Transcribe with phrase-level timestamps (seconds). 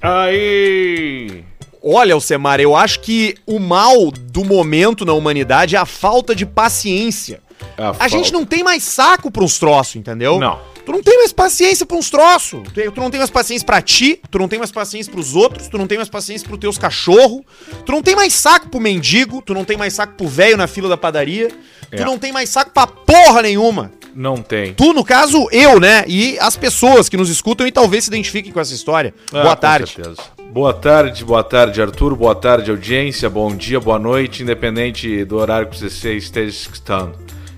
[0.00, 1.44] Aí!
[1.82, 6.44] Olha, Alcemar, eu acho que o mal do momento na humanidade é a falta de
[6.44, 7.40] paciência.
[7.76, 8.08] A A falta.
[8.08, 10.38] gente não tem mais saco pra uns troços, entendeu?
[10.38, 10.58] Não.
[10.84, 12.62] Tu não tem mais paciência pra uns troços.
[12.72, 15.68] Tu tu não tem mais paciência pra ti, tu não tem mais paciência pros outros,
[15.68, 17.42] tu não tem mais paciência pros teus cachorros,
[17.84, 20.66] tu não tem mais saco pro mendigo, tu não tem mais saco pro velho na
[20.66, 22.04] fila da padaria, tu É.
[22.04, 23.92] não tem mais saco pra porra nenhuma.
[24.18, 24.74] Não tem.
[24.74, 26.04] Tu, no caso, eu, né?
[26.08, 29.14] E as pessoas que nos escutam e talvez se identifiquem com essa história.
[29.32, 29.92] Ah, Boa com tarde.
[29.92, 30.16] certeza.
[30.50, 32.16] Boa tarde, boa tarde, Arthur.
[32.16, 33.30] Boa tarde, audiência.
[33.30, 37.12] Bom dia, boa noite, independente do horário que você esteja escutando.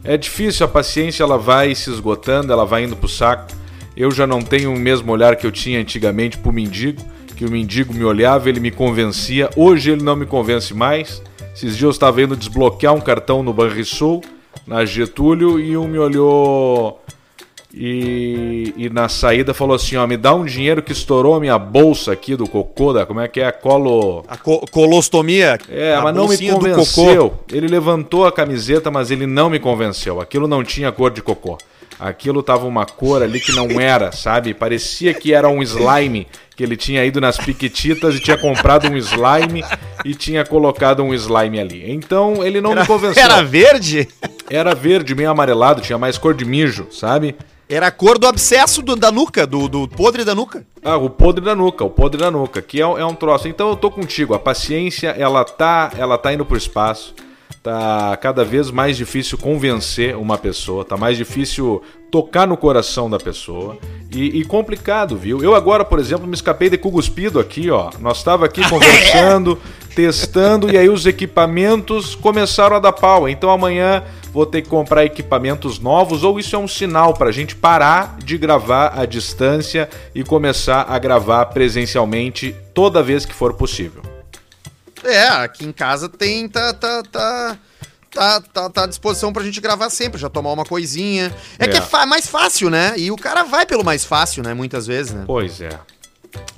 [0.05, 3.47] É difícil, a paciência ela vai se esgotando, ela vai indo pro saco.
[3.97, 7.01] Eu já não tenho o mesmo olhar que eu tinha antigamente pro mendigo,
[7.37, 9.49] que o mendigo me olhava, ele me convencia.
[9.57, 11.23] Hoje ele não me convence mais.
[11.55, 14.21] Esses dias eu estava indo desbloquear um cartão no Banrisul,
[14.71, 17.03] na Getúlio, e um me olhou
[17.75, 21.59] e, e na saída falou assim, ó, me dá um dinheiro que estourou a minha
[21.59, 23.51] bolsa aqui do cocô, da, como é que é?
[23.53, 24.25] Colo...
[24.29, 25.59] A co- colostomia.
[25.69, 27.35] É, a mas não me convenceu.
[27.53, 30.21] Ele levantou a camiseta, mas ele não me convenceu.
[30.21, 31.59] Aquilo não tinha cor de cocô.
[32.01, 34.55] Aquilo tava uma cor ali que não era, sabe?
[34.55, 38.97] Parecia que era um slime, que ele tinha ido nas piquetitas e tinha comprado um
[38.97, 39.63] slime
[40.05, 41.91] e tinha colocado um slime ali.
[41.93, 43.23] Então ele não me convenceu.
[43.23, 44.09] Era verde?
[44.49, 47.37] Era verde, meio amarelado, tinha mais cor de mijo, sabe?
[47.69, 50.65] Era a cor do abscesso do- da nuca, do, do podre da nuca.
[50.83, 53.47] Ah, o podre da nuca, o podre da nuca, que é, um- é um troço.
[53.47, 57.15] Então eu tô contigo, a paciência, ela tá, ela tá indo pro espaço.
[57.63, 63.19] Tá cada vez mais difícil convencer uma pessoa, tá mais difícil tocar no coração da
[63.19, 63.77] pessoa.
[64.13, 65.43] E, e complicado, viu?
[65.43, 67.91] Eu agora, por exemplo, me escapei de cu cuspido aqui, ó.
[68.01, 69.59] Nós tava aqui conversando,
[69.95, 73.29] testando, e aí os equipamentos começaram a dar pau.
[73.29, 74.03] Então amanhã
[74.33, 78.37] vou ter que comprar equipamentos novos, ou isso é um sinal pra gente parar de
[78.39, 84.10] gravar à distância e começar a gravar presencialmente toda vez que for possível.
[85.05, 86.49] É, aqui em casa tem.
[86.49, 87.59] Tá, tá, tá.
[88.13, 91.33] Tá, tá, tá à disposição pra gente gravar sempre, já tomar uma coisinha.
[91.61, 91.69] É, É.
[91.69, 92.95] que é fa- mais fácil, né?
[92.97, 94.53] E o cara vai pelo mais fácil, né?
[94.53, 95.23] Muitas vezes, né?
[95.29, 95.79] Pois é.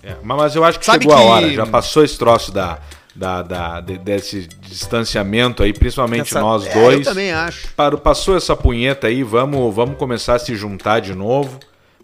[0.03, 2.51] É, mas- mas eu acho que Sabe chegou que- a hora, já passou esse troço
[2.51, 2.79] da,
[3.15, 6.99] da, da- de- desse distanciamento aí, principalmente Essa- nós é, dois.
[7.01, 7.69] Eu também acho.
[7.77, 11.59] Parou- passou essa punheta aí, vamos, vamos começar a se juntar de novo.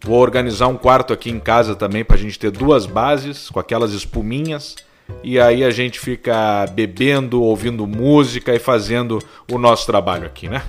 [0.04, 3.92] Vou organizar um quarto aqui em casa também pra gente ter duas bases com aquelas
[3.92, 4.76] espuminhas.
[5.22, 9.18] E aí a gente fica bebendo, ouvindo música e fazendo
[9.50, 10.62] o nosso trabalho aqui, né?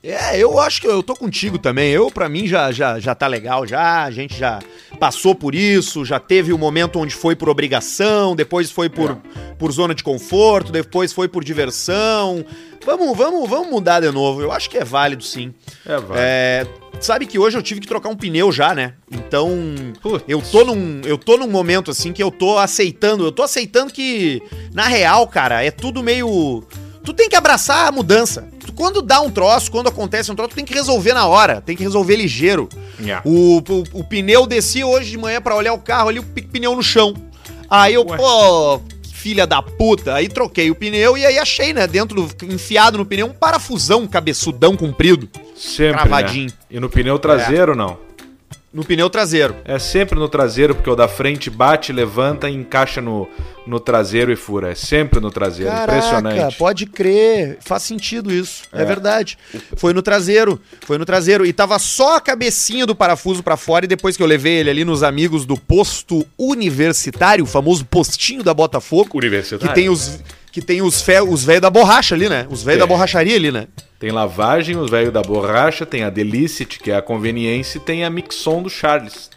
[0.00, 1.90] É, eu acho que eu tô contigo também.
[1.90, 4.04] Eu, pra mim, já, já, já tá legal já.
[4.04, 4.60] A gente já
[5.00, 9.16] passou por isso, já teve o momento onde foi por obrigação, depois foi por,
[9.58, 12.44] por zona de conforto, depois foi por diversão.
[12.86, 14.40] Vamos, vamos, vamos mudar de novo.
[14.40, 15.52] Eu acho que é válido, sim.
[15.84, 16.18] É, vai.
[16.20, 16.66] É,
[17.00, 18.94] sabe que hoje eu tive que trocar um pneu já, né?
[19.10, 19.50] Então,
[20.00, 20.24] Putz.
[20.28, 23.92] eu tô num, eu tô num momento assim que eu tô aceitando, eu tô aceitando
[23.92, 24.40] que
[24.72, 26.64] na real, cara, é tudo meio
[27.08, 28.46] tu tem que abraçar a mudança.
[28.60, 31.62] Tu, quando dá um troço, quando acontece um troço, tu tem que resolver na hora,
[31.62, 32.68] tem que resolver ligeiro.
[33.00, 33.26] Yeah.
[33.26, 36.76] O, o, o pneu descia hoje de manhã pra olhar o carro ali, o pneu
[36.76, 37.14] no chão.
[37.70, 38.18] Aí eu, Ué.
[38.18, 40.12] pô, filha da puta.
[40.14, 44.06] Aí troquei o pneu e aí achei, né, dentro do, enfiado no pneu, um parafusão
[44.06, 46.48] cabeçudão comprido Sempre, cravadinho.
[46.50, 46.52] né?
[46.70, 47.96] E no pneu traseiro, não?
[48.78, 49.56] No pneu traseiro.
[49.64, 53.28] É sempre no traseiro, porque o da frente bate, levanta e encaixa no,
[53.66, 54.70] no traseiro e fura.
[54.70, 55.74] É sempre no traseiro.
[55.82, 56.56] Impressionante.
[56.56, 57.58] pode crer.
[57.60, 58.62] Faz sentido isso.
[58.72, 58.82] É.
[58.82, 58.84] É.
[58.84, 59.36] verdade.
[59.76, 60.60] Foi no traseiro.
[60.82, 61.44] Foi no traseiro.
[61.44, 63.84] E tava só a cabecinha do parafuso pra fora.
[63.84, 68.44] E depois que eu levei ele ali nos amigos do posto universitário, o famoso postinho
[68.44, 69.18] da Botafogo.
[69.18, 69.66] Universitário.
[69.66, 70.20] Que tem os.
[70.52, 72.46] Que tem os fe- os velhos da borracha ali, né?
[72.50, 73.66] Os velhos da borracharia ali, né?
[73.98, 78.04] Tem lavagem, os velhos da borracha, tem a Delicit, que é a conveniência, e tem
[78.04, 79.28] a Mixon do Charles.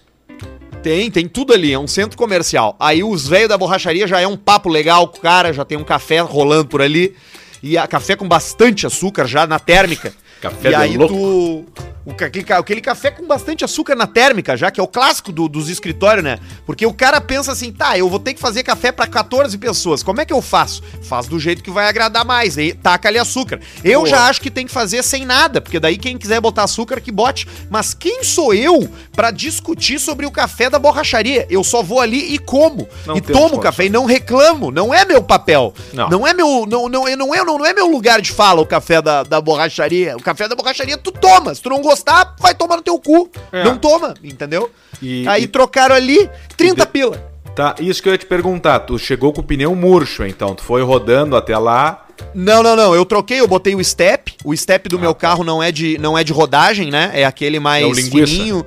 [0.83, 2.75] Tem, tem tudo ali, é um centro comercial.
[2.79, 5.77] Aí os velhos da borracharia já é um papo legal com o cara, já tem
[5.77, 7.15] um café rolando por ali.
[7.61, 10.11] E a café com bastante açúcar já na térmica.
[10.41, 11.13] Café e aí louco.
[11.13, 11.65] tu
[12.05, 15.47] O, aquele, aquele café com bastante açúcar na térmica, já que é o clássico do-
[15.47, 16.39] dos escritórios, né?
[16.65, 20.01] Porque o cara pensa assim, tá, eu vou ter que fazer café pra 14 pessoas.
[20.01, 20.81] Como é que eu faço?
[21.03, 22.57] Faz do jeito que vai agradar mais.
[22.57, 23.59] Aí taca ali açúcar.
[23.83, 26.99] Eu já acho que tem que fazer sem nada, porque daí quem quiser botar açúcar
[26.99, 27.47] que bote.
[27.69, 31.45] Mas quem sou eu pra discutir sobre o café da borracharia?
[31.51, 32.87] Eu só vou ali e como.
[33.05, 33.63] Não e tomo condições.
[33.63, 34.71] café e não reclamo.
[34.71, 35.71] Não é meu papel.
[35.93, 36.09] Não.
[36.09, 38.65] Não é meu, não, não, é- não, é, não é meu lugar de fala o
[38.65, 40.17] café da, da borracharia.
[40.17, 41.53] O café da borracharia tu toma.
[41.53, 43.29] Se tu não gostar, vai tomar no teu cu.
[43.51, 43.63] É.
[43.63, 44.71] Não toma, entendeu?
[45.01, 47.31] E- Aí e- trocaram ali 30 de- pila.
[47.55, 48.79] Tá, isso que eu ia te perguntar.
[48.81, 50.55] Tu chegou com o pneu murcho, então.
[50.55, 52.05] Tu foi rodando até lá.
[52.33, 52.95] Não, não, não.
[52.95, 54.35] Eu troquei, eu botei o step.
[54.45, 55.19] O step do Ah, meu tá.
[55.19, 57.11] carro não é de não é de rodagem, né?
[57.13, 58.27] É aquele mais É o linguiça.
[58.27, 58.65] fininho.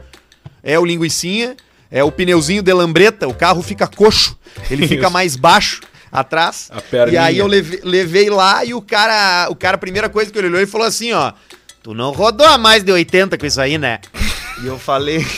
[0.62, 1.56] É o linguicinha.
[1.90, 3.26] É o pneuzinho de lambreta.
[3.26, 4.36] O carro fica coxo.
[4.70, 5.80] Ele fica mais baixo
[6.12, 6.68] atrás.
[6.70, 7.14] A perninha.
[7.14, 10.36] E aí eu levei, levei lá e o cara, o cara, a primeira coisa que
[10.38, 11.32] ele olhou e falou assim, ó.
[11.84, 14.00] Tu não rodou a mais de 80 com isso aí, né?
[14.62, 15.18] E eu falei.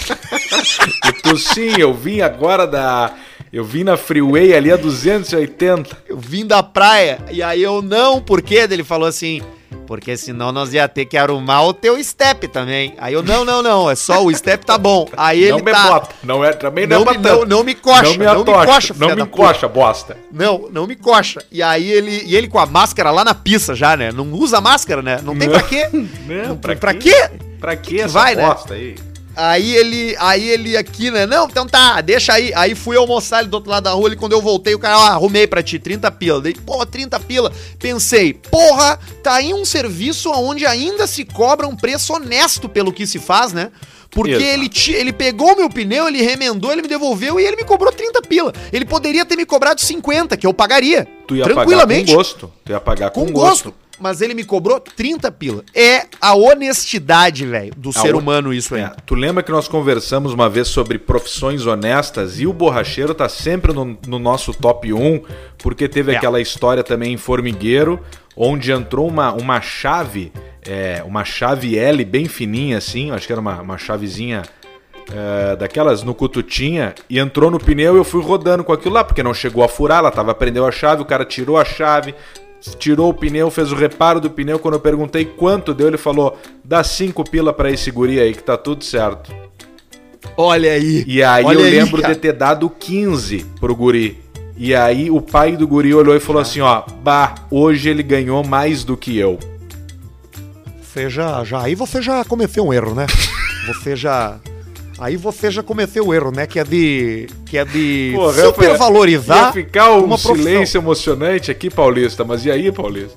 [1.08, 3.14] E tu sim, eu vim agora da.
[3.52, 5.96] Eu vim na freeway ali a 280.
[6.08, 7.18] Eu vim da praia.
[7.30, 8.66] E aí eu não, por quê?
[8.70, 9.42] Ele falou assim.
[9.86, 12.94] Porque senão nós ia ter que arrumar o teu step também.
[12.98, 15.08] Aí eu, não, não, não, é só o step tá bom.
[15.16, 15.88] Aí não ele me tá.
[15.88, 16.14] bota.
[16.22, 18.38] Não é, também não, Não, é me, pra não, não me coxa, Não me não
[18.38, 20.16] me coxa, não me encoxa, bosta.
[20.32, 21.42] Não, não me coxa.
[21.50, 24.10] E aí ele, e ele com a máscara lá na pista já, né?
[24.12, 25.20] Não usa máscara, né?
[25.22, 25.58] Não tem Não.
[25.58, 25.88] pra quê?
[26.26, 27.12] Não, pra, pra quê?
[27.12, 27.30] quê?
[27.60, 28.54] Pra que essa vai, né?
[28.70, 28.94] aí?
[29.36, 31.26] Aí ele, aí ele aqui, né?
[31.26, 32.52] Não, então tá, deixa aí.
[32.54, 34.98] Aí fui almoçar ali do outro lado da rua, e quando eu voltei, o cara,
[34.98, 36.40] ó, arrumei pra ti, 30 pila.
[36.40, 37.52] Daí, porra, 30 pila.
[37.78, 43.06] Pensei, porra, tá aí um serviço onde ainda se cobra um preço honesto pelo que
[43.06, 43.70] se faz, né?
[44.10, 44.46] Porque Exato.
[44.46, 47.64] ele, ti- ele pegou o meu pneu, ele remendou, ele me devolveu e ele me
[47.64, 48.50] cobrou 30 pila.
[48.72, 51.06] Ele poderia ter me cobrado 50, que eu pagaria.
[51.26, 52.06] Tu ia tranquilamente.
[52.06, 52.52] pagar com gosto.
[52.64, 53.74] Tu ia pagar com, Com gosto.
[53.98, 55.64] Mas ele me cobrou 30 pila.
[55.74, 58.82] É a honestidade, velho, do A ser hon- humano isso aí.
[58.82, 63.28] É, tu lembra que nós conversamos uma vez sobre profissões honestas e o borracheiro tá
[63.28, 65.22] sempre no, no nosso top 1,
[65.58, 66.16] porque teve É.
[66.16, 67.98] aquela história também em Formigueiro,
[68.36, 70.30] onde entrou uma, uma chave,
[70.68, 74.42] é, uma chave L bem fininha assim, acho que era uma, uma chavezinha
[75.10, 79.04] é, daquelas no cututinha, e entrou no pneu e eu fui rodando com aquilo lá,
[79.04, 82.14] porque não chegou a furar, ela tava prendeu a chave, o cara tirou a chave,
[82.78, 86.36] tirou o pneu, fez o reparo do pneu, quando eu perguntei quanto deu, ele falou,
[86.64, 89.32] dá cinco pila pra esse guri aí que tá tudo certo.
[90.36, 91.04] Olha aí.
[91.06, 92.14] E aí Olha eu lembro cara.
[92.14, 94.20] de ter dado 15 pro guri.
[94.56, 98.42] E aí o pai do guri olhou e falou assim, ó, bah, hoje ele ganhou
[98.42, 99.38] mais do que eu.
[100.80, 101.62] Você já, já.
[101.62, 103.06] Aí você já cometeu um erro, né?
[103.66, 104.38] Você já.
[104.98, 106.46] Aí você já cometeu o erro, né?
[106.46, 107.26] Que é de.
[107.44, 109.46] Que é de Porra, supervalorizar.
[109.46, 110.36] Ia ficar um uma profissão.
[110.36, 112.24] silêncio emocionante aqui, Paulista.
[112.24, 113.16] Mas e aí, Paulista?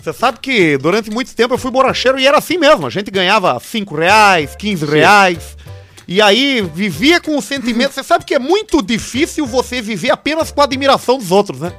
[0.00, 2.86] Você sabe que durante muito tempo eu fui borracheiro e era assim mesmo.
[2.86, 5.56] A gente ganhava 5 reais, 15 reais.
[6.08, 7.92] E aí vivia com o sentimento.
[7.94, 11.72] Você sabe que é muito difícil você viver apenas com a admiração dos outros, né?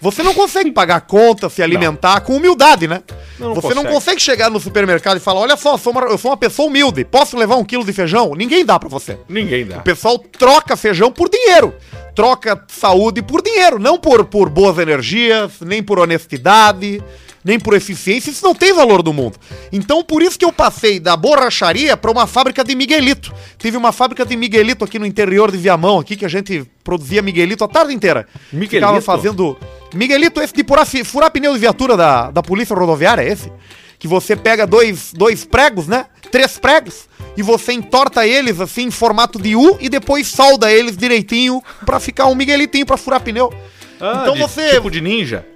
[0.00, 3.02] Você não consegue pagar conta, se alimentar com humildade, né?
[3.38, 3.94] Não, não você não consegue.
[3.94, 6.68] consegue chegar no supermercado e falar: olha só, eu sou, uma, eu sou uma pessoa
[6.68, 8.34] humilde, posso levar um quilo de feijão?
[8.34, 9.18] Ninguém dá pra você.
[9.28, 9.78] Ninguém dá.
[9.78, 11.74] O pessoal troca feijão por dinheiro.
[12.14, 17.02] Troca saúde por dinheiro, não por, por boas energias, nem por honestidade,
[17.46, 18.30] nem por eficiência.
[18.30, 19.38] Isso não tem valor do mundo.
[19.70, 23.32] Então, por isso que eu passei da borracharia para uma fábrica de Miguelito.
[23.56, 27.22] Tive uma fábrica de Miguelito aqui no interior de Viamão, aqui que a gente produzia
[27.22, 28.26] Miguelito a tarde inteira.
[28.50, 28.74] Miguelito?
[28.74, 29.56] Ficava fazendo.
[29.96, 33.50] Miguelito, esse de furar, furar pneu de viatura da, da polícia rodoviária, esse.
[33.98, 36.06] Que você pega dois, dois pregos, né?
[36.30, 40.96] Três pregos, e você entorta eles assim em formato de U e depois solda eles
[40.96, 43.52] direitinho pra ficar um Miguelitinho pra furar pneu.
[44.00, 44.70] Ah, então você.
[44.70, 45.46] Tipo de ninja?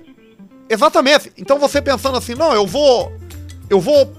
[0.69, 1.33] Exatamente.
[1.37, 3.13] Então você pensando assim, não, eu vou.
[3.69, 4.13] Eu vou.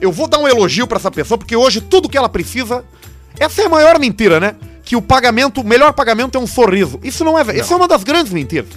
[0.00, 2.84] Eu vou dar um elogio pra essa pessoa, porque hoje tudo que ela precisa.
[3.38, 4.56] Essa é a maior mentira, né?
[4.82, 6.98] Que o pagamento, o melhor pagamento é um sorriso.
[7.02, 7.44] Isso não é.
[7.44, 8.70] ve- Isso é uma das grandes mentiras.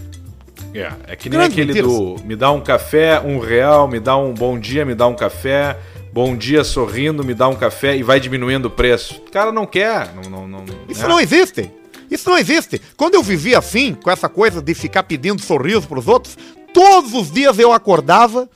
[0.73, 1.91] É, é que nem Grandes aquele mentiras.
[1.91, 5.15] do me dá um café, um real, me dá um bom dia, me dá um
[5.15, 5.77] café,
[6.11, 9.15] bom dia sorrindo, me dá um café e vai diminuindo o preço.
[9.27, 11.07] O cara não quer, não, não, não Isso né?
[11.07, 11.69] não existe.
[12.09, 12.81] Isso não existe.
[12.95, 16.37] Quando eu vivia assim, com essa coisa de ficar pedindo sorriso pros outros,
[16.73, 18.49] todos os dias eu acordava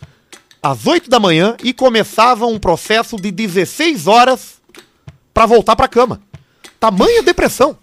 [0.61, 4.61] às 8 da manhã e começava um processo de 16 horas
[5.33, 6.21] pra voltar pra cama.
[6.79, 7.77] Tamanha depressão.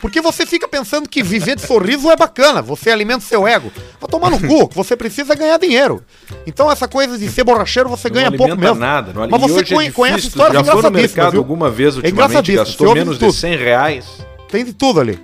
[0.00, 3.72] Porque você fica pensando que viver de sorriso é bacana, você alimenta o seu ego.
[4.00, 6.04] Vai tomar no cu, você precisa ganhar dinheiro.
[6.46, 8.74] Então essa coisa de ser borracheiro você Não ganha pouco mesmo.
[8.76, 9.12] nada.
[9.12, 10.28] Não, Mas você é conhe- conhece difícil.
[10.40, 11.40] histórias Já foi no engraçadíssimas, mercado viu?
[11.40, 13.38] alguma vez É ultimamente, engraçadíssimo, gastou menos de de tudo.
[13.38, 14.06] 100 reais.
[14.50, 15.18] Tem de tudo ali.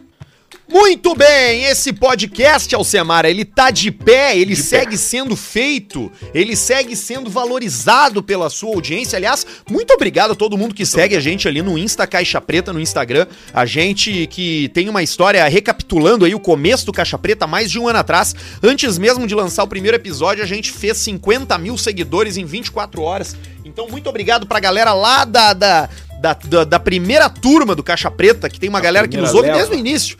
[0.69, 6.97] Muito bem, esse podcast, Alcemara, ele tá de pé, ele segue sendo feito, ele segue
[6.97, 9.17] sendo valorizado pela sua audiência.
[9.17, 12.73] Aliás, muito obrigado a todo mundo que segue a gente ali no Insta Caixa Preta,
[12.73, 13.29] no Instagram.
[13.55, 17.79] A gente que tem uma história recapitulando aí o começo do Caixa Preta, mais de
[17.79, 18.35] um ano atrás.
[18.61, 23.03] Antes mesmo de lançar o primeiro episódio, a gente fez 50 mil seguidores em 24
[23.03, 23.37] horas.
[23.65, 25.89] Então, muito obrigado pra galera lá da, da,
[26.21, 29.49] da, da, primeira turma do Caixa Preta, que tem uma A galera que nos ouve
[29.49, 29.59] leva.
[29.59, 30.17] desde o início.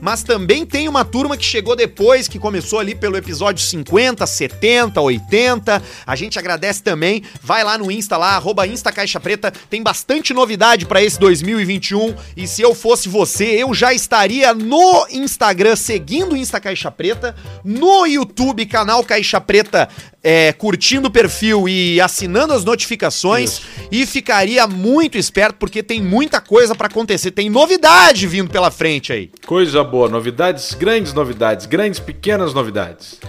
[0.00, 5.00] Mas também tem uma turma que chegou depois, que começou ali pelo episódio 50, 70,
[5.00, 5.82] 80.
[6.06, 7.22] A gente agradece também.
[7.42, 9.52] Vai lá no Insta lá, arroba Insta Caixa Preta.
[9.68, 12.14] Tem bastante novidade pra esse 2021.
[12.36, 17.34] E se eu fosse você, eu já estaria no Instagram seguindo o Insta Caixa Preta,
[17.64, 19.88] no YouTube, canal Caixa Preta,
[20.22, 23.60] é, curtindo o perfil e assinando as notificações.
[23.90, 27.30] E ficaria muito esperto, porque tem muita coisa pra acontecer.
[27.30, 29.30] Tem novidade vindo pela frente aí.
[29.46, 33.20] Coisa boa, novidades, grandes novidades, grandes, pequenas novidades.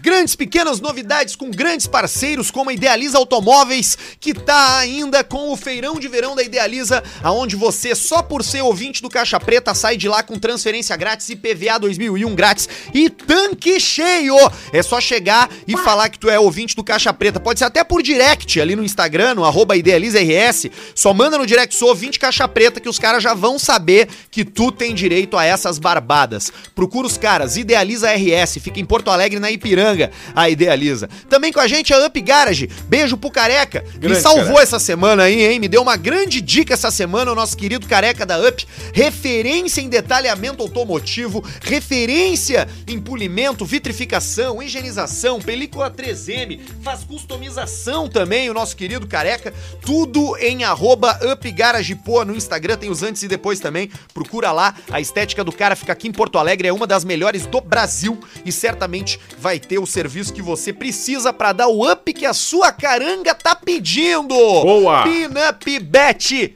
[0.00, 5.56] Grandes pequenas novidades com grandes parceiros como a Idealiza Automóveis, que tá ainda com o
[5.56, 9.96] feirão de verão da Idealiza, aonde você só por ser ouvinte do Caixa Preta sai
[9.96, 14.36] de lá com transferência grátis, IPVA 2001 grátis e tanque cheio.
[14.72, 17.40] É só chegar e falar que tu é ouvinte do Caixa Preta.
[17.40, 20.70] Pode ser até por direct ali no Instagram, no arroba IdealizaRS.
[20.94, 24.44] Só manda no direct, sou ouvinte Caixa Preta, que os caras já vão saber que
[24.44, 26.52] tu tem direito a essas barbadas.
[26.74, 29.87] Procura os caras, Idealiza RS, fica em Porto Alegre, na Ipiranga,
[30.34, 31.08] a Idealiza.
[31.28, 32.68] Também com a gente a Up Garage.
[32.88, 33.84] Beijo pro Careca.
[33.94, 34.62] Me Grande salvou Careca.
[34.62, 35.60] essa semana aí, hein?
[35.60, 38.66] Me deu uma grande dica essa semana o nosso querido Careca da Up.
[38.92, 48.54] Referência em detalhamento automotivo, referência em polimento, vitrificação, higienização, película 3M, faz customização também o
[48.54, 49.52] nosso querido Careca.
[49.80, 53.90] Tudo em arroba Up Garage Poa no Instagram, tem os antes e depois também.
[54.12, 57.46] Procura lá, a estética do cara fica aqui em Porto Alegre, é uma das melhores
[57.46, 62.12] do Brasil e certamente vai ter o serviço que você precisa pra dar o up
[62.12, 64.34] que a sua caranga tá pedindo.
[64.34, 65.04] Boa!
[65.04, 66.54] Pinup Bet.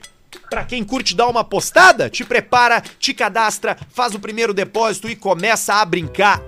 [0.49, 5.15] Pra quem curte dar uma apostada, te prepara, te cadastra, faz o primeiro depósito e
[5.15, 6.41] começa a brincar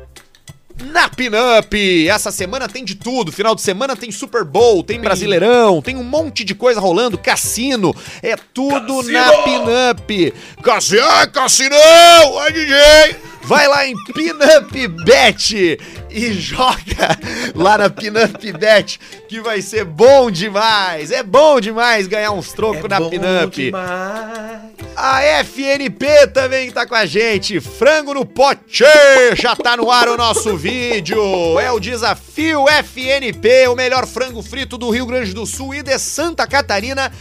[0.84, 2.08] na Pinup.
[2.08, 3.32] Essa semana tem de tudo.
[3.32, 7.96] Final de semana tem Super Bowl, tem Brasileirão, tem um monte de coisa rolando, cassino.
[8.22, 10.34] É tudo na Pinup.
[10.62, 12.75] Cassino, ai, cassinão, ai, DJ.
[13.46, 17.18] Vai lá em Pinup Bet e joga
[17.54, 21.12] lá na Pinup Bet, que vai ser bom demais.
[21.12, 23.72] É bom demais ganhar uns trocos na Pinup.
[24.96, 27.60] A FNP também tá com a gente.
[27.60, 28.84] Frango no pote.
[29.36, 31.60] Já tá no ar o nosso vídeo.
[31.60, 36.00] É o desafio FNP, o melhor frango frito do Rio Grande do Sul e de
[36.00, 37.12] Santa Catarina.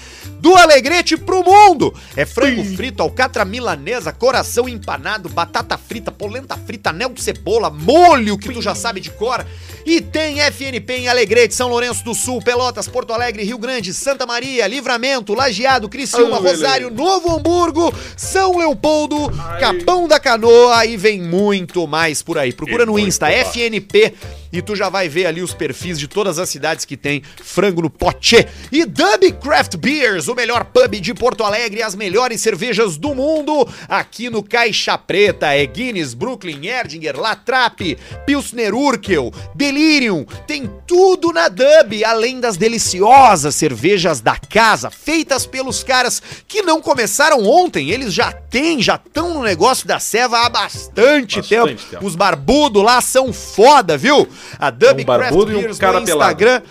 [0.45, 1.95] Do Alegrete pro mundo.
[2.15, 8.37] É frango frito, alcatra milanesa, coração empanado, batata frita, polenta frita, anel de cebola, molho
[8.37, 9.43] que tu já sabe de cor.
[9.87, 14.27] E tem FNP em Alegrete, São Lourenço do Sul, Pelotas, Porto Alegre, Rio Grande, Santa
[14.27, 16.67] Maria, Livramento, Lajeado, Criciúma, beleza.
[16.67, 22.53] Rosário, Novo Hamburgo, São Leopoldo, Capão da Canoa e vem muito mais por aí.
[22.53, 23.31] Procura E no Insta.
[23.31, 24.13] FNP,
[24.59, 27.83] e tu já vai ver ali os perfis de todas as cidades que tem frango
[27.83, 28.47] no pote.
[28.71, 33.69] E Dub Craft Beers, o melhor pub de Porto Alegre, as melhores cervejas do mundo,
[33.89, 35.55] aqui no Caixa Preta.
[35.55, 37.81] É Guinness, Brooklyn, Erdinger, Latrap,
[38.27, 45.83] Pilsner Urkel, Delirium, tem tudo na Dub, além das deliciosas cervejas da casa, feitas pelos
[45.83, 50.49] caras que não começaram ontem, eles já têm, já estão no negócio da ceva há
[50.49, 51.83] bastante, Bastante tempo.
[51.91, 52.07] tempo.
[52.07, 54.29] Os barbudos lá são foda, viu?
[54.59, 56.63] A Dub Um barbudo e um cara no Instagram.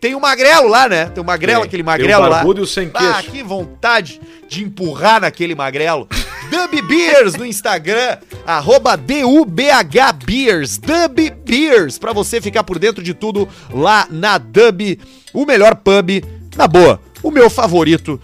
[0.00, 1.06] Tem o magrelo lá, né?
[1.06, 1.66] Tem o magrelo, Tem.
[1.68, 2.44] aquele Tem o magrelo lá.
[2.44, 3.30] e o sem Ah, queixo.
[3.32, 6.06] que vontade de empurrar naquele magrelo.
[6.50, 13.12] Dub Beers no Instagram, arroba DUBH Beers, Dub Beers, pra você ficar por dentro de
[13.12, 14.98] tudo lá na Dub,
[15.34, 16.24] o melhor pub,
[16.56, 18.20] na boa, o meu favorito,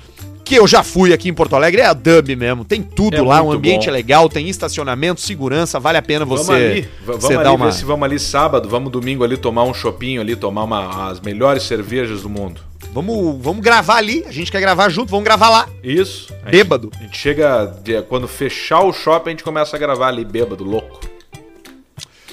[0.54, 3.22] que eu já fui aqui em Porto Alegre, é a Dub mesmo, tem tudo É
[3.22, 3.90] lá, o muito ambiente bom.
[3.90, 7.44] é legal, tem estacionamento, segurança, vale a pena Vamos você, ali, v- vamos você ali
[7.44, 7.66] dar uma...
[7.66, 11.20] ver se vamos ali sábado, vamos domingo ali tomar um chopinho ali, tomar uma, as
[11.20, 12.60] melhores cervejas do mundo.
[12.92, 15.68] Vamos, vamos gravar ali, a gente quer gravar junto, vamos gravar lá.
[15.82, 16.32] Isso.
[16.42, 16.90] A gente- Bêbado.
[16.98, 17.74] A gente chega,
[18.08, 21.00] quando fechar o shopping, a gente começa a gravar ali, bêbado, louco.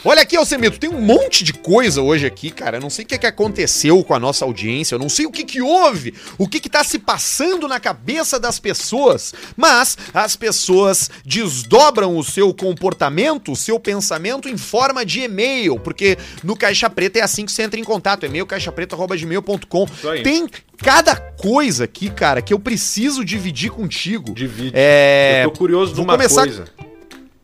[0.04, 2.78] Olha aqui, Alcemito, tem um monte de coisa hoje aqui, cara.
[2.78, 5.28] Eu não sei o que, é que aconteceu com a nossa audiência, eu não sei
[5.28, 9.96] o que, que houve, o que, que tá se passando na cabeça das pessoas, mas
[10.12, 16.56] as pessoas desdobram o seu comportamento, o seu pensamento em forma de e-mail, porque no
[16.56, 19.86] Caixa Preta é assim que você entra em contato, e-mail caixapreta.gmail.com.
[20.24, 24.34] Tem cada coisa aqui, cara, que eu preciso dividir contigo.
[24.34, 24.72] Divide.
[24.74, 25.42] É...
[25.46, 26.66] Eu tô curioso vou numa começar- coisa.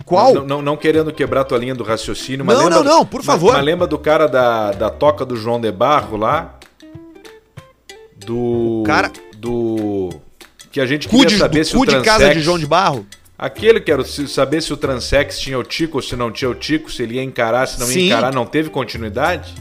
[0.08, 0.34] Qual?
[0.34, 3.18] Não, não, não querendo quebrar tua linha do raciocínio, mas Não, lembra, não, não, por
[3.18, 3.54] mas- favor.
[3.54, 6.58] Mas, lembra do cara da, da toca do João de Barro lá?
[8.26, 8.82] Do.
[8.82, 10.10] O cara- Do.
[10.72, 13.06] Que a gente queria de, saber se o de Transex, casa de João de Barro?
[13.38, 16.56] Aquele que era saber se o Transex tinha o Tico ou se não tinha o
[16.56, 18.00] Tico, se ele ia encarar, se não Sim.
[18.00, 19.54] ia encarar, não teve continuidade?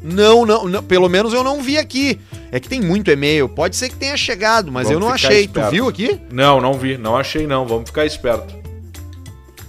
[0.00, 2.20] Não, não, não, pelo menos eu não vi aqui.
[2.52, 5.40] É que tem muito e-mail, pode ser que tenha chegado, mas Vamos eu não achei.
[5.40, 5.68] esperto.
[5.68, 6.20] Tu viu aqui?
[6.30, 7.66] Não, não vi, não achei não.
[7.66, 8.54] Vamos ficar esperto.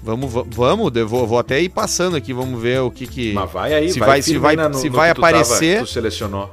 [0.08, 3.34] Vamos, va- vamos, vou, vou até ir passando aqui, vamos ver o que que...
[3.34, 5.86] Mas vai aí, Se vai- se firme vai- no- se vai tu tava- aparecer- tu
[5.88, 6.50] selecionou.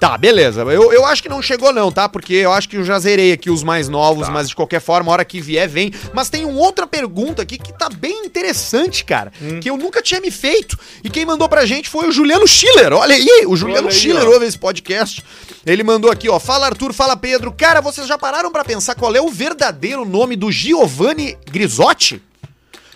[0.00, 0.62] Tá, beleza.
[0.62, 2.08] Eu, eu acho que não chegou não, tá?
[2.08, 4.32] Porque eu acho que eu já zerei aqui os mais novos, Tá.
[4.32, 5.92] mas de qualquer forma, a hora que vier, vem.
[6.14, 9.60] Mas tem uma outra pergunta aqui que tá bem interessante, cara, Hum.
[9.60, 10.78] que eu nunca tinha me feito.
[11.04, 12.94] E quem mandou pra gente foi o Juliano Schiller.
[12.94, 14.32] Olha aí, o Juliano Olha aí, Schiller ó.
[14.32, 15.22] ouve esse podcast.
[15.66, 16.40] Ele mandou aqui, ó.
[16.40, 17.52] Fala Arthur, fala Pedro.
[17.52, 22.22] Cara, vocês já pararam pra pensar qual é o verdadeiro nome do Giovanni Grisotti?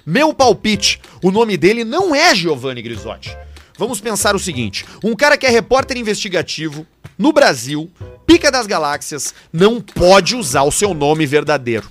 [0.07, 3.37] Meu palpite, o nome dele não é Giovanni Grisotti.
[3.77, 6.87] Vamos pensar o seguinte: um cara que é repórter investigativo
[7.19, 7.91] no Brasil,
[8.27, 11.89] pica das galáxias, não pode usar o seu nome verdadeiro.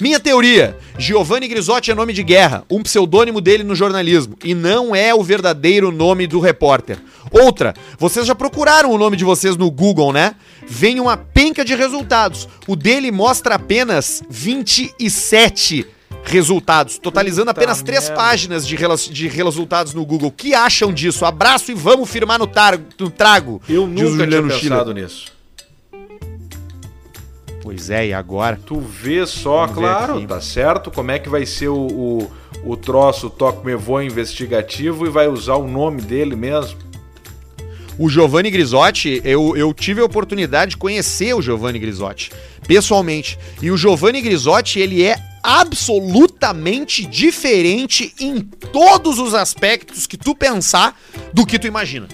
[0.00, 4.94] Minha teoria: Giovanni Grisotti é nome de guerra, um pseudônimo dele no jornalismo, e não
[4.94, 6.98] é o verdadeiro nome do repórter.
[7.30, 10.34] Outra, vocês já procuraram o nome de vocês no Google, né?
[10.66, 12.48] Vem uma penca de resultados.
[12.66, 15.86] O dele mostra apenas 27
[16.24, 18.16] resultados, totalizando Puta apenas três merda.
[18.16, 18.76] páginas de,
[19.10, 20.28] de resultados no Google.
[20.28, 21.24] O que acham disso?
[21.24, 22.48] Abraço e vamos firmar no,
[22.98, 23.60] no trago.
[23.68, 25.32] Eu nunca tinha pensado nisso.
[27.62, 28.58] Pois é, e agora?
[28.66, 32.30] Tu vê só, Vamos claro, tá certo, como é que vai ser o, o,
[32.64, 36.76] o troço, Toque Me Voa investigativo e vai usar o nome dele mesmo.
[37.98, 42.32] O Giovanni Grisotti, eu, eu tive a oportunidade de conhecer o Giovanni Grisotti,
[42.66, 43.38] pessoalmente.
[43.60, 50.98] E o Giovanni Grisotti, ele é absolutamente diferente em todos os aspectos que tu pensar
[51.32, 52.08] do que tu imagina.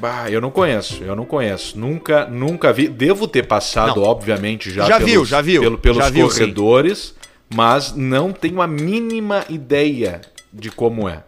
[0.00, 1.78] Bah, eu não conheço, eu não conheço.
[1.78, 2.88] Nunca, nunca vi.
[2.88, 4.02] Devo ter passado, Não.
[4.08, 5.60] obviamente, já, Já viu, já viu.
[5.62, 7.14] pelo- pelos Já viu, corredores,
[7.54, 10.20] mas não tenho a mínima ideia
[10.52, 11.22] de como é.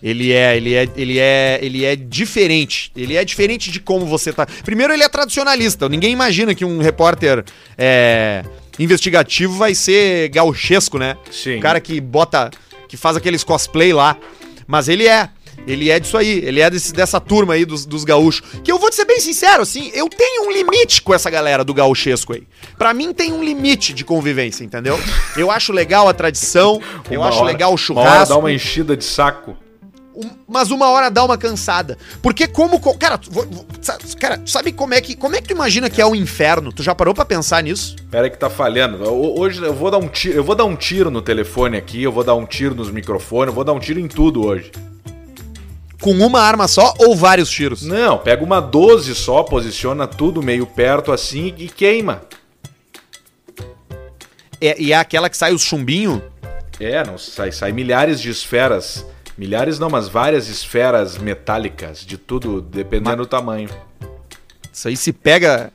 [0.00, 2.92] Ele é, ele é, ele é, ele é diferente.
[2.94, 4.46] Ele é diferente de como você tá.
[4.62, 5.88] Primeiro, ele é tradicionalista.
[5.88, 7.42] Ninguém imagina que um repórter
[7.78, 8.44] é,
[8.78, 11.16] investigativo vai ser gauchesco, né?
[11.30, 11.58] Sim.
[11.58, 12.50] O cara que bota,
[12.88, 14.16] que faz aqueles cosplay lá.
[14.66, 15.28] Mas ele é.
[15.66, 18.42] Ele é disso aí, ele é desse- dessa turma aí dos, dos gaúchos.
[18.62, 21.64] Que eu vou te ser bem sincero, assim, eu tenho um limite com essa galera
[21.64, 22.42] do gauchesco aí.
[22.76, 24.98] Pra mim tem um limite de convivência, entendeu?
[25.36, 28.34] Eu acho legal a tradição, eu Uma acho hora- legal o Uma hora churrasco.
[28.34, 29.56] dá uma enchida de saco.
[30.14, 31.98] Um- mas uma hora dá uma cansada.
[32.22, 32.78] Porque como.
[32.78, 33.66] co- Cara, vou- vou-
[34.20, 35.16] cara, sabe como é que.
[35.16, 36.72] Como é que tu imagina que é o inferno?
[36.72, 37.96] Tu já parou pra pensar nisso?
[38.10, 39.02] Pera que tá falhando.
[39.10, 42.02] Ho- Hoje eu vou dar um tiro, eu vou dar um tiro no telefone aqui,
[42.02, 44.70] eu vou dar um tiro nos microfones, eu vou dar um tiro em tudo hoje.
[46.00, 47.82] Com uma arma só ou vários tiros?
[47.82, 52.22] Não, pega uma 12 só, posiciona tudo meio perto assim e queima.
[54.60, 56.22] É, e é aquela que sai os chumbinho?
[56.80, 59.04] É, não, sai, sai milhares de esferas.
[59.36, 63.68] Milhares não, mas várias esferas metálicas, de tudo, dependendo do tamanho.
[64.72, 65.72] Isso aí se pega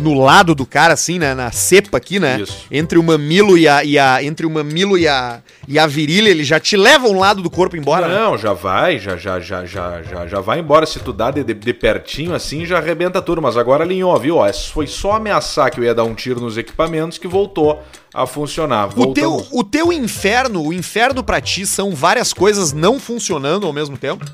[0.00, 1.34] no lado do cara, assim, né?
[1.34, 2.40] Na cepa aqui, né?
[2.40, 2.66] Isso.
[2.70, 3.82] Entre o mamilo e a.
[3.84, 7.18] E a entre o mamilo e a, e a virilha, ele já te leva um
[7.18, 8.14] lado do corpo embora, né?
[8.14, 10.86] Não, já vai, já, já, já, já, já, já vai embora.
[10.86, 13.42] Se tu dá de, de- de pertinho assim, já arrebenta tudo.
[13.42, 14.36] Mas agora alinhou, viu?
[14.36, 17.82] Ó, foi só ameaçar que eu ia dar um tiro nos equipamentos que voltou
[18.14, 18.88] a funcionar.
[18.98, 23.72] O teu, o teu inferno, o inferno pra ti são várias coisas não funcionando ao
[23.72, 24.24] mesmo tempo?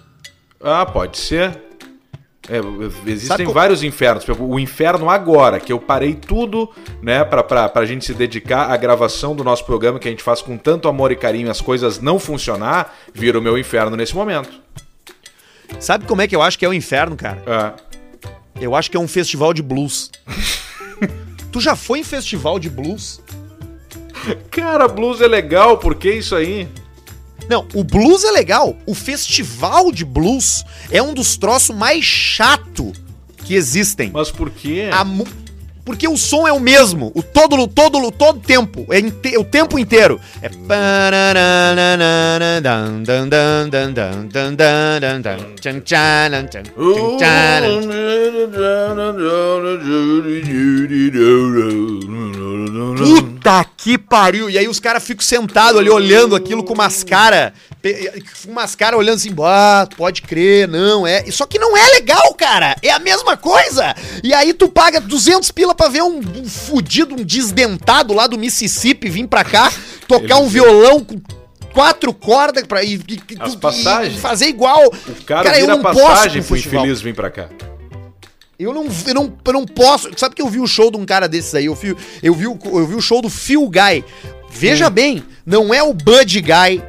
[0.63, 1.59] Ah, pode ser.
[2.49, 2.61] É,
[3.11, 4.25] existem vários infernos.
[4.39, 6.71] O inferno agora, que eu parei tudo,
[7.03, 10.23] né, pra, pra, pra gente se dedicar à gravação do nosso programa, que a gente
[10.23, 14.15] faz com tanto amor e carinho, as coisas não funcionar, vira o meu inferno nesse
[14.15, 14.61] momento.
[15.81, 17.43] Sabe como é que eu acho que é o inferno, cara?
[17.47, 17.73] Ah,
[18.61, 20.11] Eu acho que é um festival de blues.
[21.51, 23.21] tu já foi em festival de blues?
[24.51, 26.69] Cara, blues é legal, por que isso aí?
[27.49, 28.77] Não, o blues é legal.
[28.87, 32.93] O festival de blues é um dos troços mais chato
[33.39, 34.11] que existem.
[34.13, 34.89] Mas por quê?
[34.93, 35.27] A mu-
[35.85, 39.79] Porque o som é o mesmo, o todo todo todo tempo, é inte- o tempo
[39.79, 40.19] inteiro.
[40.41, 40.49] É
[46.89, 47.27] Puta
[53.77, 54.49] que pariu!
[54.49, 57.53] E aí os caras ficam sentados ali olhando aquilo com umas caras.
[58.45, 61.25] Com umas caras olhando assim, ah, pode crer, não, é.
[61.31, 62.75] Só que não é legal, cara!
[62.83, 63.95] É a mesma coisa!
[64.23, 68.39] E aí tu paga 200 pila pra ver um, um fudido, um desdentado lá do
[68.39, 69.71] Mississippi vir pra cá
[70.09, 71.21] tocar Ele um violão com
[71.73, 73.37] quatro cordas pra e, e- e-
[74.07, 74.87] e fazer igual.
[74.87, 77.49] O cara, eu vira não posso passagem no pro infeliz vir pra cá.
[78.65, 80.11] Eu não, eu, não, eu não posso.
[80.17, 81.67] Sabe que eu vi o show de um cara desses aí?
[81.67, 84.05] Eu vi, eu vi, o, eu vi o show do Phil Guy.
[84.51, 86.83] Veja bem, não é o Bud Guy,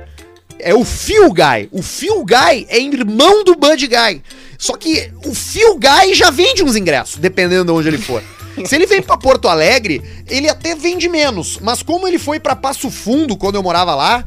[0.59, 1.67] é o Phil Guy.
[1.71, 4.21] O Phil Guy é irmão do Bud Guy.
[4.57, 8.23] Só que o Phil Guy já vende uns ingressos, dependendo de onde ele for.
[8.63, 11.59] Se ele vem pra Porto Alegre, ele até vende menos.
[11.61, 14.23] Mas como ele foi pra Passo Fundo quando eu morava lá,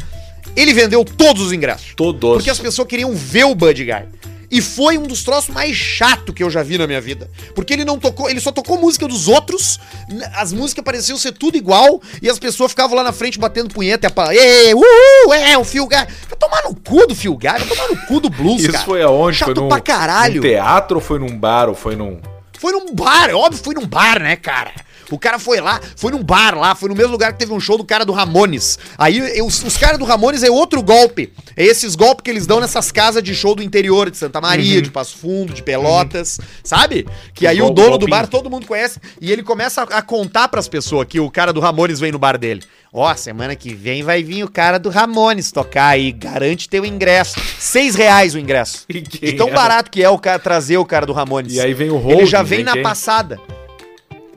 [0.55, 1.95] ele vendeu todos os ingressos.
[1.97, 2.35] Todos.
[2.35, 4.18] Porque as pessoas queriam ver o Bud Guy.
[4.51, 7.31] E foi um dos troços mais chato que eu já vi na minha vida.
[7.55, 11.33] Porque ele não tocou, ele só tocou música dos outros, n- as músicas pareciam ser
[11.33, 15.35] tudo igual, e as pessoas ficavam lá na frente batendo punheta e a Ê, uhul,
[15.35, 15.97] é, o Guy.
[15.99, 18.85] Vai tomar no cu do Guy, vai tomar no cu do blues, Isso cara.
[18.85, 19.37] foi aonde?
[19.37, 20.37] Chato foi num, pra caralho.
[20.37, 22.19] num teatro ou foi num bar ou foi num...
[22.59, 24.73] Foi num bar, é óbvio, foi num bar, né, cara?
[25.11, 27.61] O cara foi lá, foi num bar lá, foi no mesmo lugar que teve um
[27.61, 28.79] show do cara do Ramones.
[28.97, 31.33] Aí os, os caras do Ramones é outro golpe.
[31.57, 34.83] É esses golpes que eles dão nessas casas de show do interior, de Santa Maria,
[34.83, 37.07] de Passo Fundo, de Pelotas, sabe?
[37.35, 40.49] Que aí o dono do bar todo mundo conhece e ele começa a, a contar
[40.49, 42.63] pras pessoas que o cara do Ramones vem no bar dele.
[42.93, 47.39] Ó, semana que vem vai vir o cara do Ramones tocar aí, garante teu ingresso.
[47.59, 48.87] Seis reais o ingresso.
[48.89, 49.53] E De tão é?
[49.53, 51.55] barato que é o cara trazer o cara do Ramones.
[51.55, 52.83] E aí vem o Ele holding, já vem vem na quem?
[52.83, 53.39] passada.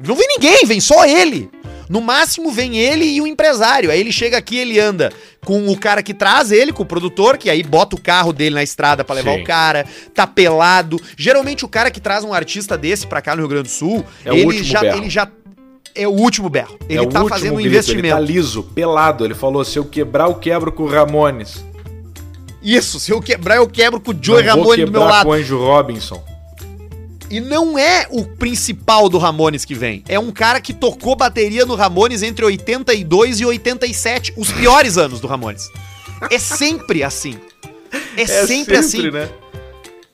[0.06, 1.50] Não vem ninguém, vem só ele.
[1.90, 3.92] No máximo vem ele e o empresário.
[3.92, 5.12] Aí ele chega aqui, ele anda
[5.44, 8.56] com o cara que traz ele, com o produtor, que aí bota o carro dele
[8.56, 9.42] na estrada pra levar Sim.
[9.42, 9.86] o cara,
[10.16, 10.98] tá pelado.
[11.18, 14.06] Geralmente o cara que traz um artista desse pra cá no Rio Grande do Sul,
[14.26, 14.98] É ele já berro.
[15.00, 15.28] ele já
[15.94, 16.80] é o último berro.
[16.88, 18.06] Ele é tá fazendo um grito, investimento.
[18.08, 19.26] Ele tá liso, pelado.
[19.26, 21.66] Ele falou, se eu quebrar, eu quebro com o Ramones.
[22.64, 25.26] Isso, se eu quebrar, eu quebro com o Joey Não vou Ramone do meu lado.
[25.26, 26.24] com o Anjo Robinson.
[27.32, 30.04] E não é o principal do Ramones que vem.
[30.10, 35.22] É um cara que tocou bateria no Ramones entre 82 e 87, os piores anos
[35.22, 35.70] do Ramones.
[36.30, 37.40] É sempre assim.
[38.18, 39.10] É, sempre, assim.
[39.10, 39.30] né?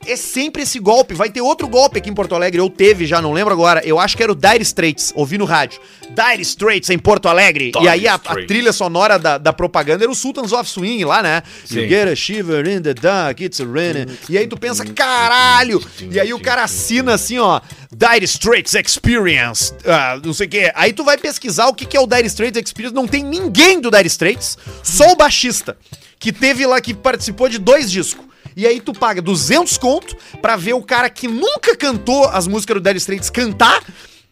[0.07, 1.13] É sempre esse golpe.
[1.13, 2.59] Vai ter outro golpe aqui em Porto Alegre.
[2.59, 3.81] Eu teve já, não lembro agora.
[3.85, 5.11] Eu acho que era o Dire Straits.
[5.15, 5.79] Ouvi no rádio.
[6.09, 7.71] Dire Straits em Porto Alegre.
[7.71, 11.03] Dire e aí a, a trilha sonora da, da propaganda era o Sultans of Swing
[11.03, 11.43] lá, né?
[11.65, 11.81] Sim.
[11.81, 14.07] You get a shiver in the dark, it's raining.
[14.29, 15.83] E aí tu pensa, caralho!
[16.09, 17.59] E aí o cara assina assim, ó.
[17.91, 19.73] Dire Straits Experience.
[19.85, 20.71] ah, não sei o quê.
[20.75, 22.95] Aí tu vai pesquisar o que, que é o Dire Straits Experience.
[22.95, 25.77] Não tem ninguém do Dire Straits, só o baixista.
[26.19, 28.25] Que teve lá, que participou de dois discos.
[28.57, 32.73] E aí tu paga 200 conto pra ver o cara que nunca cantou as músicas
[32.75, 33.83] do Dire Straits cantar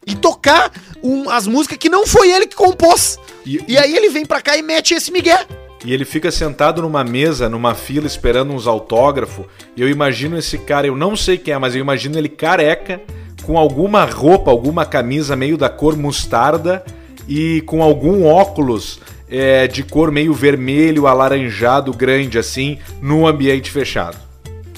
[0.05, 0.71] e tocar
[1.03, 3.19] um- as músicas que não foi ele que compôs.
[3.45, 5.45] E- E, aí ele vem pra cá e mete esse migué.
[5.85, 9.45] E ele fica sentado numa mesa, numa fila, esperando uns autógrafos.
[9.77, 12.99] E eu imagino esse cara, eu não sei quem é, mas eu imagino ele careca,
[13.43, 16.83] com alguma roupa, alguma camisa meio da cor mostarda
[17.27, 24.17] e com algum óculos é, de cor meio vermelho, alaranjado, grande assim, num ambiente fechado.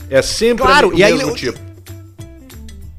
[0.10, 1.68] É sempre Claro, o e aí mesmo ele- tipo.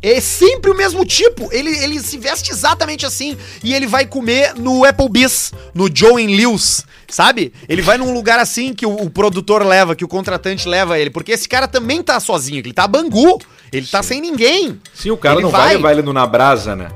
[0.00, 1.48] É sempre o mesmo tipo.
[1.52, 3.36] Ele, ele se veste exatamente assim.
[3.64, 7.52] E ele vai comer no Applebee's, no Joe and Lewis, sabe?
[7.68, 11.10] Ele vai num lugar assim que o, o produtor leva, que o contratante leva ele.
[11.10, 13.40] Porque esse cara também tá sozinho, ele tá bangu.
[13.72, 14.80] Ele tá sem ninguém.
[14.94, 16.88] Sim, o cara Ele não vai levar ele no Na Brasa, né?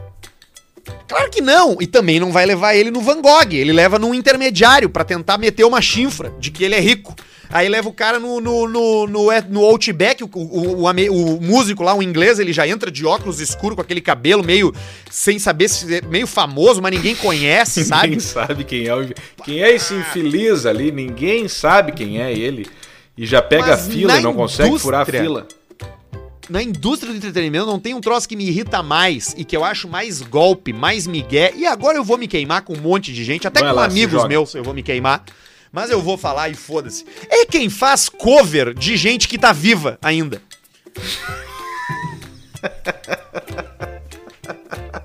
[1.07, 1.77] Claro que não.
[1.81, 3.53] E também não vai levar ele no Van Gogh.
[3.53, 7.14] Ele leva num intermediário pra tentar meter uma chinfra de que ele é rico.
[7.53, 11.83] Aí leva o cara no, no, no, no, no Outback, o, o, o, o músico
[11.83, 14.75] lá, o inglês, ele já entra de óculos escuro com aquele cabelo meio
[15.11, 18.09] sem saber se é meio famoso, mas ninguém conhece, sabe?
[18.09, 19.07] Ninguém sabe quem é o
[19.45, 22.66] quem é esse infeliz ali, ninguém sabe quem é ele.
[23.18, 25.47] E já pega a fila e não consegue furar a fila.
[26.48, 29.64] Na indústria do entretenimento não tem um troço que me irrita mais e que eu
[29.64, 31.52] acho mais golpe, mais migué.
[31.55, 33.85] E agora eu vou me queimar com um monte de gente, até Vai com lá,
[33.85, 35.24] amigos meus eu vou me queimar.
[35.70, 37.07] Mas eu vou falar e foda-se.
[37.31, 40.42] É quem faz cover de gente que tá viva ainda.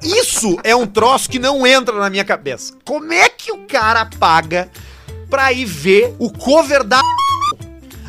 [0.03, 2.73] Isso é um troço que não entra na minha cabeça.
[2.83, 4.69] Como é que o cara paga
[5.29, 6.99] pra ir ver o cover da.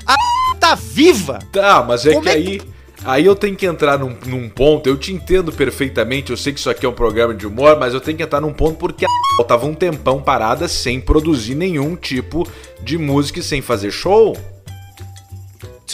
[0.04, 0.16] A
[0.58, 1.38] tá viva?
[1.52, 2.77] Tá, mas é Como que é aí.
[3.04, 6.58] Aí eu tenho que entrar num, num ponto, eu te entendo perfeitamente, eu sei que
[6.58, 9.04] isso aqui é um programa de humor, mas eu tenho que entrar num ponto porque
[9.04, 12.46] a tava um tempão parada sem produzir nenhum tipo
[12.82, 14.36] de música e sem fazer show.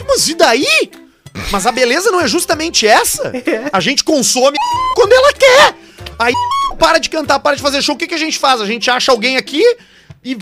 [0.06, 0.90] Mas e daí?
[1.50, 3.32] Mas a beleza não é justamente essa?
[3.46, 3.68] É.
[3.72, 4.56] A gente consome
[4.96, 5.74] quando ela quer.
[6.18, 6.32] Aí
[6.78, 8.60] para de cantar, para de fazer show, o que, que a gente faz?
[8.60, 9.62] A gente acha alguém aqui
[10.24, 10.36] e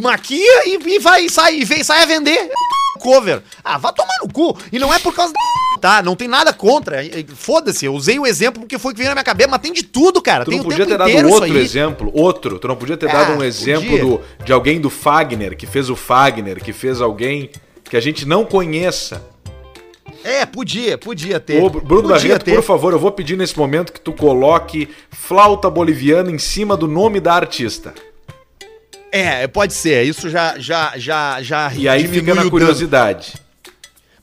[0.00, 2.50] maquia e, e vai, sai, e vem, sai a vender.
[2.98, 3.42] Cover.
[3.64, 4.58] Ah, vá tomar no cu.
[4.72, 5.38] E não é por causa da
[5.78, 6.02] tá?
[6.02, 6.98] Não tem nada contra.
[7.34, 9.72] Foda-se, eu usei o exemplo porque foi o que veio na minha cabeça, mas tem
[9.72, 10.44] de tudo, cara.
[10.44, 12.58] Tu tem não o podia ter dado outro exemplo, outro.
[12.58, 15.88] Tu não podia ter Ah, dado um exemplo do, de alguém do Fagner, que fez
[15.88, 17.50] o Fagner, que fez alguém
[17.88, 19.24] que a gente não conheça.
[20.24, 21.62] É, podia, podia ter.
[21.62, 26.30] Ô, Bruno Barreto, por favor, eu vou pedir nesse momento que tu coloque flauta boliviana
[26.30, 27.94] em cima do nome da artista.
[29.10, 30.04] É, pode ser.
[30.04, 32.50] Isso já, já, já, já E aí fica na dano.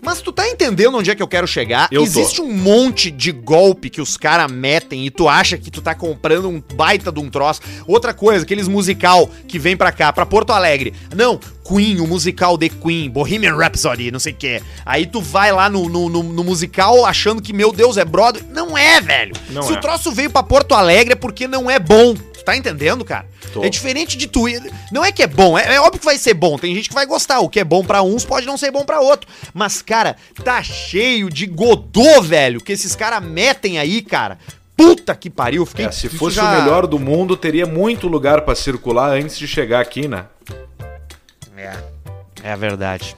[0.05, 1.87] Mas tu tá entendendo onde é que eu quero chegar?
[1.91, 2.05] Eu tô.
[2.07, 5.95] Existe um monte de golpe que os caras metem e tu acha que tu tá
[5.95, 7.61] comprando um baita de um troço.
[7.87, 10.93] Outra coisa, aqueles musical que vem pra cá, pra Porto Alegre.
[11.15, 14.61] Não, Queen, o musical The Queen, Bohemian Rhapsody, não sei o quê.
[14.85, 18.43] Aí tu vai lá no, no, no- no musical achando que, meu Deus, é brother.
[18.51, 19.33] Não é, velho.
[19.49, 19.77] Não Se é.
[19.77, 22.13] o troço veio pra Porto Alegre é porque não é bom.
[22.45, 23.25] Tá entendendo, cara?
[23.51, 23.63] Tô.
[23.63, 24.45] É diferente de tu.
[24.91, 26.57] Não é que é bom, é, é óbvio que vai ser bom.
[26.59, 27.39] Tem gente que vai gostar.
[27.39, 29.27] O que é bom pra uns pode não ser bom pra outro.
[29.53, 34.37] Mas, cara, tá cheio de godô, velho, que esses caras metem aí, cara.
[34.77, 35.65] Puta que pariu.
[35.65, 39.37] Fiquei, É, se fosse já- o melhor do mundo, teria muito lugar pra circular antes
[39.39, 40.25] de chegar aqui, né?
[41.57, 41.73] É,
[42.43, 43.15] é a verdade.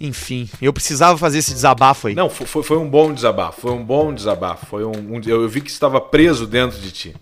[0.00, 2.14] Enfim, eu precisava fazer esse desabafo aí.
[2.14, 3.60] Não, fo- foi, foi um bom desabafo.
[3.60, 4.64] Foi um bom desabafo.
[4.64, 7.16] Foi um, um- eu vi que estava preso dentro de ti.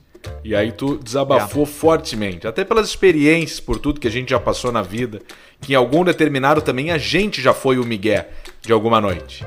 [0.45, 2.47] E aí tu desabafou fortemente.
[2.47, 5.21] Até pelas experiências, por tudo que a gente já passou na vida.
[5.61, 8.25] Que em algum determinado também a gente já foi o Miguel
[8.63, 9.45] de alguma noite.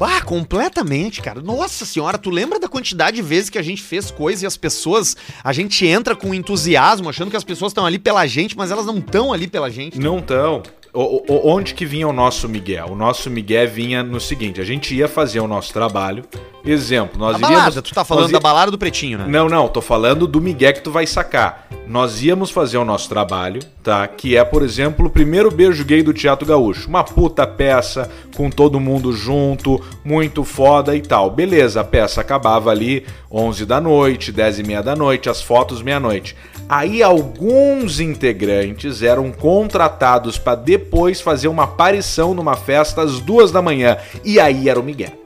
[0.00, 1.40] Ah, completamente, cara.
[1.40, 4.56] Nossa senhora, tu lembra da quantidade de vezes que a gente fez coisa e as
[4.56, 5.16] pessoas.
[5.42, 8.86] A gente entra com entusiasmo, achando que as pessoas estão ali pela gente, mas elas
[8.86, 9.98] não estão ali pela gente.
[9.98, 10.62] Não tão.
[10.92, 12.86] O- o- onde que vinha o nosso Miguel?
[12.90, 16.24] O nosso Miguel vinha no seguinte: a gente ia fazer o nosso trabalho.
[16.66, 17.88] Exemplo, nós A balada, iríamos.
[17.88, 19.26] tu tá falando da balada do Pretinho, né?
[19.28, 21.68] Não, não, tô falando do Miguel que tu vai sacar.
[21.86, 24.06] Nós íamos fazer o nosso trabalho, tá?
[24.08, 26.88] Que é, por exemplo, o primeiro beijo gay do Teatro Gaúcho.
[26.88, 31.30] Uma puta peça, com todo mundo junto, muito foda e tal.
[31.30, 35.82] Beleza, a peça acabava ali 11 da noite, 10 e meia da noite, as fotos
[35.82, 36.34] meia-noite.
[36.66, 43.60] Aí alguns integrantes eram contratados pra depois fazer uma aparição numa festa às duas da
[43.60, 43.98] manhã.
[44.24, 45.23] E aí era o Miguel.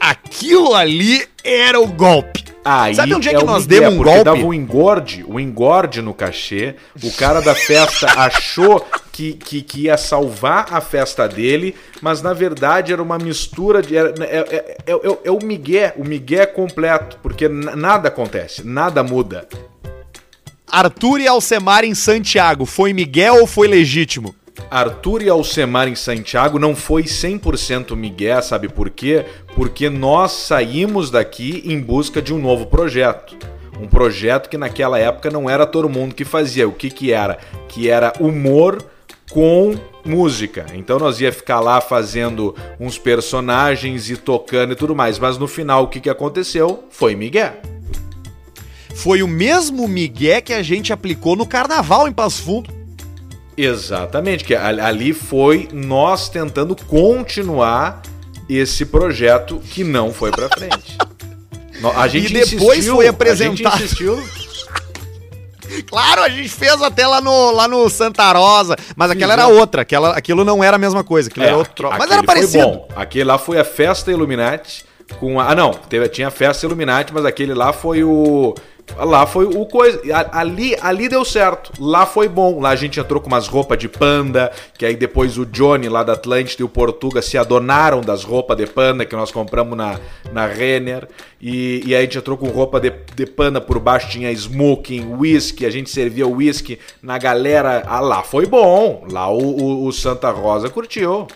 [0.00, 2.40] Aquilo ali era o golpe.
[2.64, 4.24] Aí Sabe onde é que o nós Miguel, demos um golpe?
[4.24, 6.74] dava um engorde, o engorde no cachê.
[7.02, 12.32] O cara da festa achou que, que, que ia salvar a festa dele, mas na
[12.34, 13.96] verdade era uma mistura de.
[13.96, 19.02] era- é, é, é, é- é o Miguel, o Miguel completo, porque nada acontece, nada
[19.02, 19.48] muda.
[20.70, 24.34] Arthur e Alcemar em Santiago, foi Miguel ou foi legítimo?
[24.70, 29.24] Arthur e Alcemar em Santiago não foi 100% Miguel, sabe por quê?
[29.54, 33.36] Porque nós saímos daqui em busca de um novo projeto.
[33.80, 36.68] Um projeto que naquela época não era todo mundo que fazia.
[36.68, 37.38] O que que era?
[37.68, 38.84] Que era humor
[39.30, 40.66] com música.
[40.74, 45.18] Então nós ia ficar lá fazendo uns personagens e tocando e tudo mais.
[45.18, 46.84] Mas no final o que que aconteceu?
[46.90, 47.54] Foi Miguel.
[48.94, 52.79] Foi o mesmo Miguel que a gente aplicou no carnaval em Passo Fundo.
[53.56, 58.02] Exatamente, que a- ali foi nós tentando continuar
[58.48, 60.96] esse projeto que não foi pra frente.
[61.96, 63.78] A gente depois insistiu, foi A apresentado.
[63.78, 64.22] gente insistiu.
[65.86, 69.82] Claro, a gente fez até lá no, lá no Santa Rosa, mas aquela era outra,
[69.82, 71.96] aquela, aquilo não era a mesma coisa, aquilo era outro troço.
[71.96, 72.64] Mas É, era parecido.
[72.66, 72.88] Bom.
[72.96, 74.84] Aquele lá foi a festa Illuminati
[75.20, 78.54] com a, ah não, teve, tinha a festa Illuminati, mas aquele lá foi o
[78.98, 80.00] lá foi o coisa,
[80.32, 81.72] ali ali deu certo.
[81.78, 82.60] Lá foi bom.
[82.60, 86.02] Lá a gente entrou com umas roupas de panda, que aí depois o Johnny lá
[86.02, 89.98] da Atlântida e o Portuga se adonaram das roupas de panda que nós compramos na
[90.32, 91.08] na Renner
[91.40, 95.14] e, e aí a gente entrou com roupa de, de panda por baixo tinha smoking,
[95.18, 97.82] whisky, a gente servia whisky na galera.
[97.86, 99.04] Ah, lá foi bom.
[99.10, 101.26] Lá o, o- o Santa Rosa curtiu.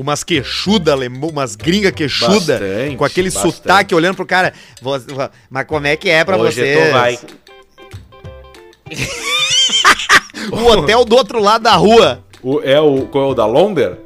[0.00, 3.54] Umas queixuda, alemã, umas gringa queixuda, Bastante, com aquele bastante.
[3.56, 4.52] sotaque olhando pro cara.
[4.80, 6.86] "Vo- vo- Mas como é que é pra Hoje vocês?
[6.86, 7.18] tu vai.
[10.52, 12.24] O hotel do outro lado da rua.
[12.42, 13.98] O, é o, qual é o da Londer?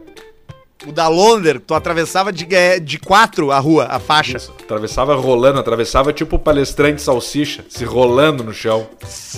[0.85, 4.37] O da Londer, tu atravessava de, é, de quatro a rua, a faixa.
[4.37, 8.89] Isso, atravessava rolando, atravessava tipo palestrante salsicha, se rolando no chão.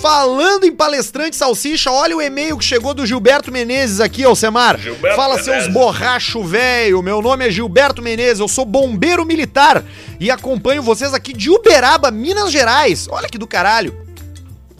[0.01, 4.79] Falando em palestrante salsicha, olha o e-mail que chegou do Gilberto Menezes aqui, Alcemar.
[4.79, 5.73] Gilberto Fala seus Menezes.
[5.73, 7.03] borracho velho.
[7.03, 9.83] Meu nome é Gilberto Menezes, eu sou bombeiro militar
[10.19, 13.07] e acompanho vocês aqui de Uberaba, Minas Gerais.
[13.11, 13.95] Olha que do caralho.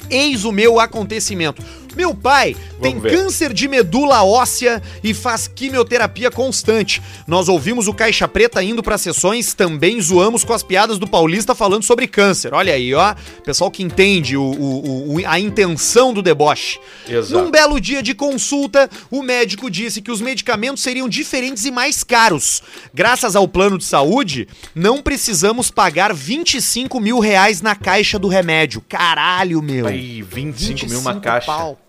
[0.09, 1.63] Eis o meu acontecimento.
[1.95, 3.11] Meu pai tem ver.
[3.15, 7.01] câncer de medula óssea e faz quimioterapia constante.
[7.27, 11.55] Nós ouvimos o Caixa Preta indo para sessões, também zoamos com as piadas do Paulista
[11.55, 12.53] falando sobre câncer.
[12.53, 13.15] Olha aí, ó.
[13.43, 16.79] Pessoal que entende o, o- o- a intenção do deboche.
[17.07, 17.41] Exato.
[17.43, 22.03] Num belo dia de consulta, o médico disse que os medicamentos seriam diferentes e mais
[22.03, 22.61] caros.
[22.93, 28.81] Graças ao plano de saúde, não precisamos pagar 25 mil reais na caixa do remédio.
[28.87, 29.87] Caralho, meu.
[29.87, 31.45] Aí, 25 mil uma caixa.
[31.47, 31.79] pau.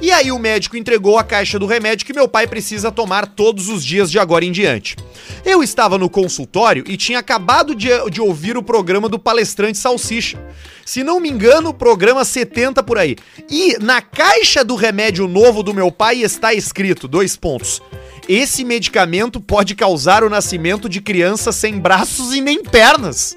[0.00, 3.68] E aí o médico entregou a caixa do remédio que meu pai precisa tomar todos
[3.68, 4.96] os dias de agora em diante.
[5.44, 10.38] Eu estava no consultório e tinha acabado de, de ouvir o programa do palestrante Salsicha.
[10.84, 13.16] Se não me engano, o programa 70 por aí.
[13.50, 17.82] E na caixa do remédio novo do meu pai está escrito, dois pontos.
[18.28, 23.36] Esse medicamento pode causar o nascimento de crianças sem braços e nem pernas.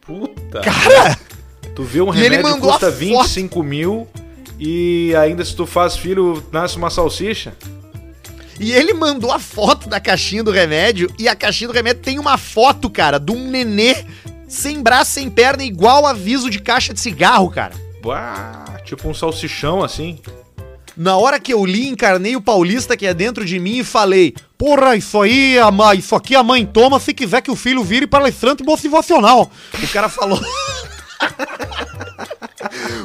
[0.00, 0.60] Puta.
[0.60, 1.18] Cara,
[1.78, 2.98] Tu vê um remédio que custa foto.
[2.98, 4.08] 25 mil
[4.58, 7.54] e ainda se tu faz filho, nasce uma salsicha.
[8.58, 12.18] E ele mandou a foto da caixinha do remédio e a caixinha do remédio tem
[12.18, 14.04] uma foto, cara, de um nenê
[14.48, 17.74] sem braço, sem perna, igual aviso de caixa de cigarro, cara.
[18.04, 20.18] Uá, tipo um salsichão assim.
[20.96, 24.34] Na hora que eu li, encarnei o paulista que é dentro de mim e falei:
[24.56, 27.84] Porra, isso aí, a mãe, isso aqui a mãe toma se quiser que o filho
[27.84, 29.48] vire palestrante motivacional.
[29.80, 30.40] O cara falou.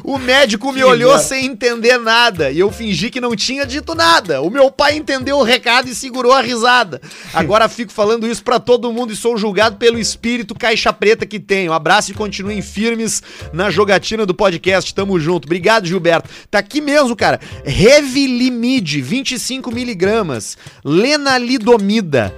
[0.03, 4.41] O médico me olhou sem entender nada e eu fingi que não tinha dito nada.
[4.41, 7.01] O meu pai entendeu o recado e segurou a risada.
[7.33, 11.39] Agora fico falando isso pra todo mundo e sou julgado pelo espírito caixa preta que
[11.39, 11.73] tenho.
[11.73, 14.93] Abraço e continuem firmes na jogatina do podcast.
[14.93, 15.45] Tamo junto.
[15.45, 16.29] Obrigado, Gilberto.
[16.49, 17.39] Tá aqui mesmo, cara.
[17.63, 20.57] Revilimide, 25 miligramas.
[20.83, 22.33] Lenalidomida.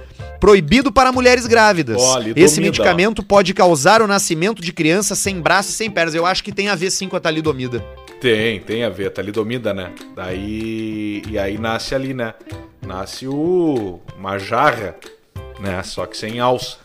[0.46, 2.00] Proibido para mulheres grávidas.
[2.00, 6.14] Lidomida, Esse medicamento pode causar o nascimento de crianças sem braços e sem pernas.
[6.14, 7.80] Eu acho que tem a ver sim com a talidomida.
[8.20, 9.90] Tem, tem a ver, talidomida, né?
[10.14, 11.20] Daí.
[11.28, 12.32] E aí nasce ali, né?
[12.86, 13.98] Nasce o.
[14.16, 14.94] Uma jarra,
[15.58, 15.82] né?
[15.82, 16.76] Só que sem alça.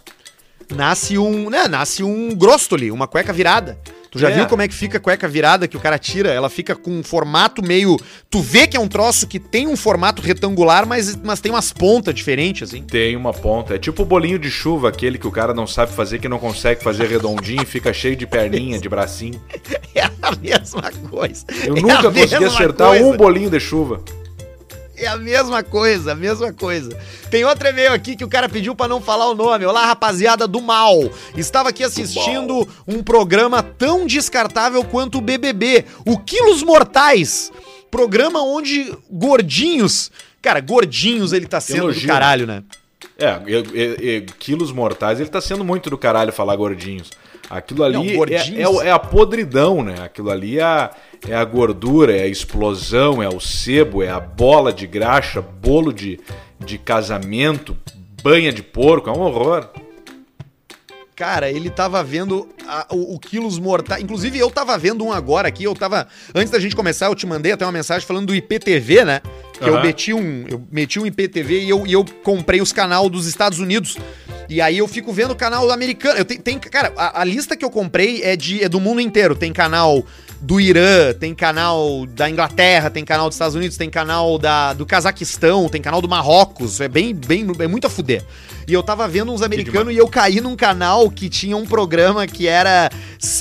[0.75, 3.77] Nasce um, né, nasce um grostoli, uma cueca virada.
[4.11, 4.33] Tu já É.
[4.35, 6.29] viu como é que fica a cueca virada que o cara tira?
[6.29, 7.95] Ela fica com um formato meio.
[8.29, 11.71] Tu vê que é um troço que tem um formato retangular, mas, mas tem umas
[11.71, 12.83] pontas diferentes, assim.
[12.83, 13.75] Tem uma ponta.
[13.75, 16.39] É tipo o bolinho de chuva, aquele que o cara não sabe fazer, que não
[16.39, 19.41] consegue fazer redondinho e fica cheio de perninha, de bracinho.
[19.93, 21.45] É a mesma coisa.
[21.65, 23.05] Eu É nunca consegui acertar coisa.
[23.05, 24.01] um bolinho de chuva.
[25.01, 26.95] É a mesma coisa, a mesma coisa.
[27.31, 29.65] Tem outro e-mail aqui que o cara pediu pra não falar o nome.
[29.65, 31.09] Olá, rapaziada do mal.
[31.35, 37.51] Estava aqui assistindo um programa tão descartável quanto o BBB, o Quilos Mortais.
[37.89, 42.07] Programa onde gordinhos, cara, gordinhos ele tá sendo do elogio.
[42.07, 42.63] caralho, né?
[43.17, 47.09] É, quilos mortais, ele tá sendo muito do caralho falar gordinhos.
[47.49, 49.95] Aquilo ali Não, é- é, é a podridão, né?
[50.03, 50.91] Aquilo ali é a,
[51.27, 55.91] é a gordura, é a explosão, é o sebo, é a bola de graxa, bolo
[55.93, 56.19] de,
[56.59, 57.77] de casamento,
[58.23, 59.67] banha de porco, é um horror.
[61.15, 64.01] Cara, ele tava vendo a- o, o Quilos Mortais.
[64.01, 65.63] Inclusive, eu tava vendo um agora aqui.
[65.65, 66.07] Eu tava.
[66.33, 69.21] Antes da gente começar, eu te mandei até uma mensagem falando do IPTV, né?
[69.53, 69.83] Que eu Aham.
[69.83, 70.45] meti um.
[70.49, 73.97] Eu meti um IPTV e eu, e eu comprei os canal dos Estados Unidos.
[74.49, 76.17] E aí eu fico vendo o canal americano.
[76.17, 78.99] Eu tenho, tem, cara, a, a lista que eu comprei é, de, é do mundo
[78.99, 79.35] inteiro.
[79.35, 80.03] Tem canal
[80.41, 84.85] do Irã, tem canal da Inglaterra, tem canal dos Estados Unidos, tem canal da, do
[84.87, 86.81] Cazaquistão, tem canal do Marrocos.
[86.81, 88.23] É bem, bem, é muito a fuder.
[88.67, 92.25] E eu tava vendo uns americanos e eu caí num canal que tinha um programa
[92.25, 92.89] que era.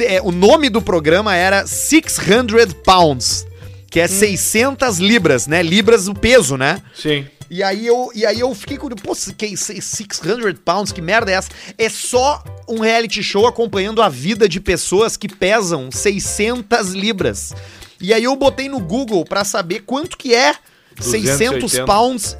[0.00, 3.46] é, O nome do programa era 600 Pounds.
[3.90, 5.62] Que é 600 libras, né?
[5.62, 6.80] Libras o peso, né?
[6.94, 7.26] Sim.
[7.50, 10.20] E aí eu, e aí eu fiquei com, pô, que 600
[10.64, 11.50] pounds, que merda é essa?
[11.76, 17.52] É só um reality show acompanhando a vida de pessoas que pesam 600 libras.
[18.00, 20.54] E aí eu botei no Google pra saber quanto que é
[21.00, 21.84] 600 280.
[21.84, 22.38] pounds.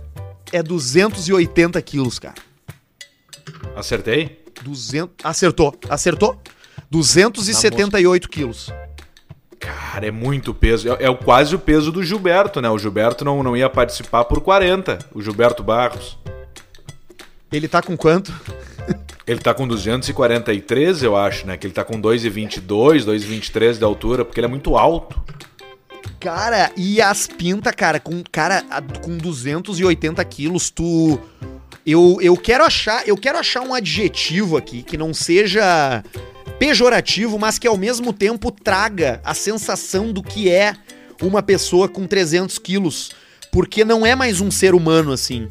[0.53, 2.37] É 280 quilos, cara.
[3.75, 4.45] Acertei?
[4.63, 6.41] 200, acertou, acertou?
[6.91, 8.71] 278 quilos.
[9.61, 10.89] Cara, é muito peso.
[10.89, 12.71] É, é quase o peso do Gilberto, né?
[12.71, 16.19] O Gilberto não, não ia participar por 40, o Gilberto Barros.
[17.53, 18.33] Ele tá com quanto?
[19.27, 21.57] Ele tá com 243, eu acho, né?
[21.57, 25.21] Que ele tá com 2,22, 2,23 de altura, porque ele é muito alto.
[26.19, 28.65] Cara, e as pintas, cara, com cara
[29.03, 31.21] com 280 quilos, tu.
[31.87, 36.03] Eu, eu quero achar, eu quero achar um adjetivo aqui que não seja
[36.61, 40.77] pejorativo, mas que ao mesmo tempo traga a sensação do que é
[41.23, 43.13] uma pessoa com 300 quilos,
[43.51, 45.49] porque não é mais um ser humano assim,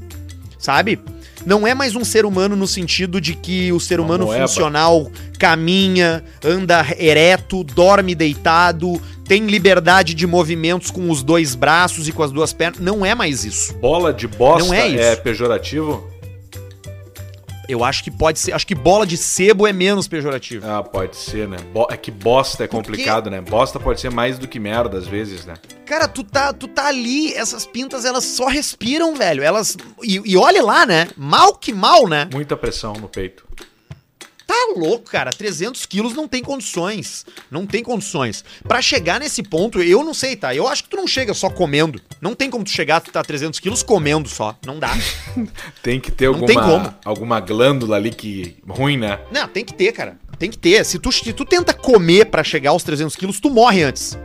[0.59, 0.99] sabe?
[1.45, 5.09] não é mais um ser humano no sentido de que o ser Uma humano funcional
[5.39, 12.21] caminha, anda ereto, dorme deitado, tem liberdade de movimentos com os dois braços e com
[12.21, 12.81] as duas pernas.
[12.81, 13.73] Não é mais isso.
[13.75, 15.21] Bola de bosta Não é é, isso.
[15.21, 16.18] pejorativo?
[17.69, 18.51] Eu acho que pode ser.
[18.51, 20.65] Acho que bola de sebo é menos pejorativo.
[20.67, 21.57] Ah, pode ser, né?
[21.71, 23.39] Bo- é que bosta é complicado, né?
[23.41, 25.53] Bosta pode ser mais do que merda às vezes, né?
[25.85, 29.43] Cara, tu tá, tu tá ali, essas pintas elas só respiram, velho.
[29.43, 29.77] Elas.
[30.03, 31.07] E, e olhe lá, né?
[31.15, 32.27] Mal que mal, né?
[32.33, 33.45] Muita pressão no peito.
[34.49, 35.29] Tá louco, cara.
[35.29, 37.23] 300 quilos não tem condições.
[37.51, 38.43] Não tem condições.
[38.67, 40.55] Pra chegar nesse ponto, eu não sei, tá?
[40.55, 42.01] Eu acho que tu não chega só comendo.
[42.19, 44.57] Não tem como tu chegar a tá 300 quilos comendo só.
[44.65, 44.89] Não dá.
[45.83, 46.95] Tem que ter Não alguma, tem como.
[47.05, 48.57] alguma glândula ali que.
[48.67, 49.19] ruim, né?
[49.31, 50.17] não, tem que ter, cara.
[50.39, 50.83] Tem que ter.
[50.83, 54.17] Se tu, se tu tenta comer pra chegar aos 300 quilos, tu morre antes.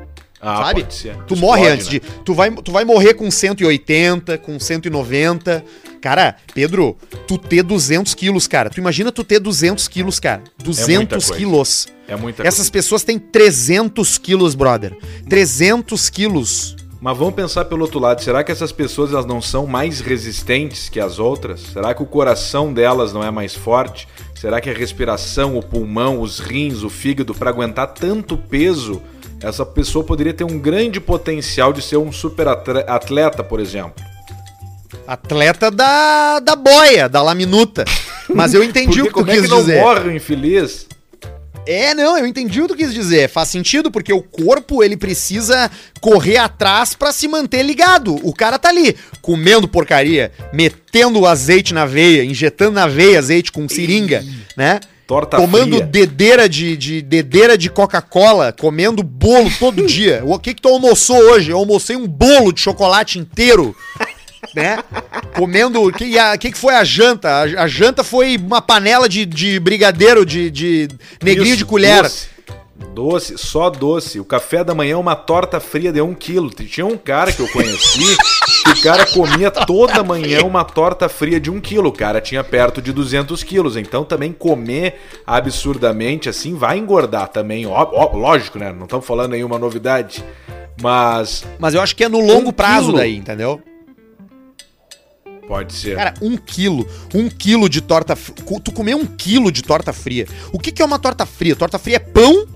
[0.44, 0.84] Ah, sabe?
[0.84, 1.92] Tu Explode, morre antes né?
[1.92, 2.00] de.
[2.00, 5.64] Tu vai, tu vai morrer com 180, com 190.
[6.02, 8.68] Cara, Pedro, tu ter 200 quilos, cara.
[8.68, 10.42] Tu imagina tu ter 200 quilos, cara.
[10.62, 11.38] 200 coisa.
[11.38, 11.88] quilos.
[12.06, 14.94] É muita Essas pessoas têm 300 quilos, brother.
[15.30, 16.76] 300 quilos.
[17.00, 20.88] Mas vamos pensar pelo outro lado, será que essas pessoas elas não são mais resistentes
[20.88, 21.60] que as outras?
[21.72, 24.08] Será que o coração delas não é mais forte?
[24.34, 29.02] Será que a respiração, o pulmão, os rins, o fígado para aguentar tanto peso,
[29.44, 33.94] essa pessoa poderia ter um grande potencial de ser um super atleta, por exemplo?
[35.06, 37.84] Atleta da, da boia, da laminuta.
[38.28, 39.80] Mas eu entendi o que tu como é quis que não dizer.
[39.80, 40.86] morre o infeliz?
[41.66, 43.28] É, não, eu entendi o que tu quis dizer.
[43.28, 45.70] Faz sentido, porque o corpo, ele precisa
[46.00, 48.16] correr atrás pra se manter ligado.
[48.22, 53.50] O cara tá ali, comendo porcaria, metendo o azeite na veia, injetando na veia azeite
[53.50, 54.24] com seringa,
[54.56, 54.80] né?
[55.06, 55.86] Torta Tomando fria.
[55.86, 60.22] dedeira de, de dedeira de Coca-Cola, comendo bolo todo dia.
[60.24, 61.50] O que que tu almoçou hoje?
[61.50, 63.76] Eu almocei um bolo de chocolate inteiro,
[64.54, 64.78] né?
[65.34, 65.82] Comendo.
[65.82, 67.28] O que, a- que, que foi a janta?
[67.28, 70.88] A, a janta foi uma panela de, de brigadeiro de, de
[71.22, 72.02] negrinho Isso, de colher.
[72.02, 72.33] Doce.
[72.92, 74.18] Doce, só doce.
[74.18, 76.50] O café da manhã é uma torta fria de um quilo.
[76.50, 78.16] Tinha um cara que eu conheci
[78.64, 81.90] que o cara comia toda manhã uma torta fria de um quilo.
[81.90, 83.76] O cara tinha perto de 200 quilos.
[83.76, 87.64] Então também comer absurdamente assim vai engordar também.
[87.64, 88.72] Ó, ó, lógico, né?
[88.72, 90.24] Não estamos falando nenhuma novidade.
[90.82, 92.98] Mas Mas eu acho que é no longo Um prazo quilo.
[92.98, 93.62] daí, entendeu?
[95.46, 95.96] pode ser.
[95.96, 96.88] Cara, um quilo.
[97.14, 98.16] Um quilo de torta.
[98.16, 100.26] Tu comer um quilo de torta fria.
[100.52, 101.54] O que, que é uma torta fria?
[101.54, 102.46] Torta fria é pão,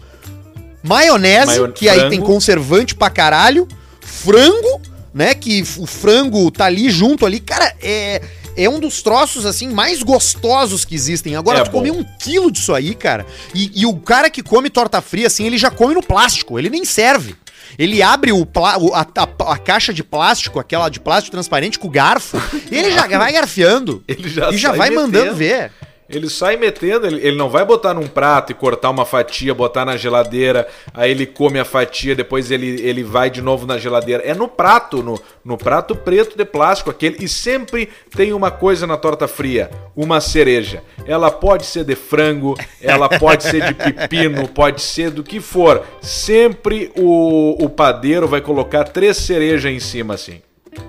[0.83, 2.11] maionese, Maio- que aí frango.
[2.11, 3.67] tem conservante pra caralho,
[4.01, 4.81] frango,
[5.13, 5.35] né?
[5.35, 7.41] Que o frango tá ali junto ali.
[7.41, 8.21] Cara, é.
[8.61, 11.37] É um dos troços, assim, mais gostosos que existem.
[11.37, 12.01] Agora, É tu comer bom.
[12.01, 13.25] um quilo disso aí, cara.
[13.55, 16.59] E, e o cara que come torta fria, assim, ele já come no plástico.
[16.59, 17.37] Ele nem serve.
[17.79, 18.45] Ele abre o
[18.93, 22.37] a, a- a caixa de plástico, aquela de plástico transparente com o garfo,
[22.69, 24.03] e ele já vai garfiando.
[24.09, 25.37] Ele já e já vai mandando metendo.
[25.37, 25.71] ver.
[26.09, 29.85] Ele sai metendo, ele, ele não vai botar num prato e cortar uma fatia, botar
[29.85, 34.23] na geladeira, aí ele come a fatia, depois ele, ele vai de novo na geladeira.
[34.23, 37.23] É no prato, no, no prato preto de plástico aquele.
[37.23, 40.83] E sempre tem uma coisa na torta fria, uma cereja.
[41.07, 45.85] Ela pode ser de frango, ela pode ser de pepino, pode ser do que for.
[46.01, 50.41] Sempre o, o padeiro vai colocar três cerejas em cima assim.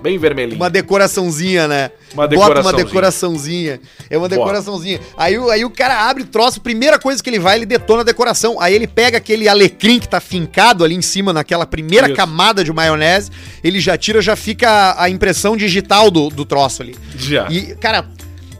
[0.02, 0.56] Bem vermelhinho.
[0.56, 1.90] Uma decoraçãozinha, né?
[2.14, 2.84] Uma Bota uma decoraçãozinha.
[2.86, 3.80] decoraçãozinha.
[4.08, 4.40] É uma Bota.
[4.40, 5.00] decoraçãozinha.
[5.16, 8.00] Aí, o- aí o cara abre o troço, primeira coisa que ele vai, ele detona
[8.00, 8.60] a decoração.
[8.60, 12.16] Aí ele pega aquele alecrim que tá fincado ali em cima, naquela primeira Isso.
[12.16, 13.30] camada de maionese,
[13.62, 16.96] ele já tira, já fica a, a impressão digital do, do troço ali.
[17.16, 17.46] Já.
[17.50, 18.08] E, cara,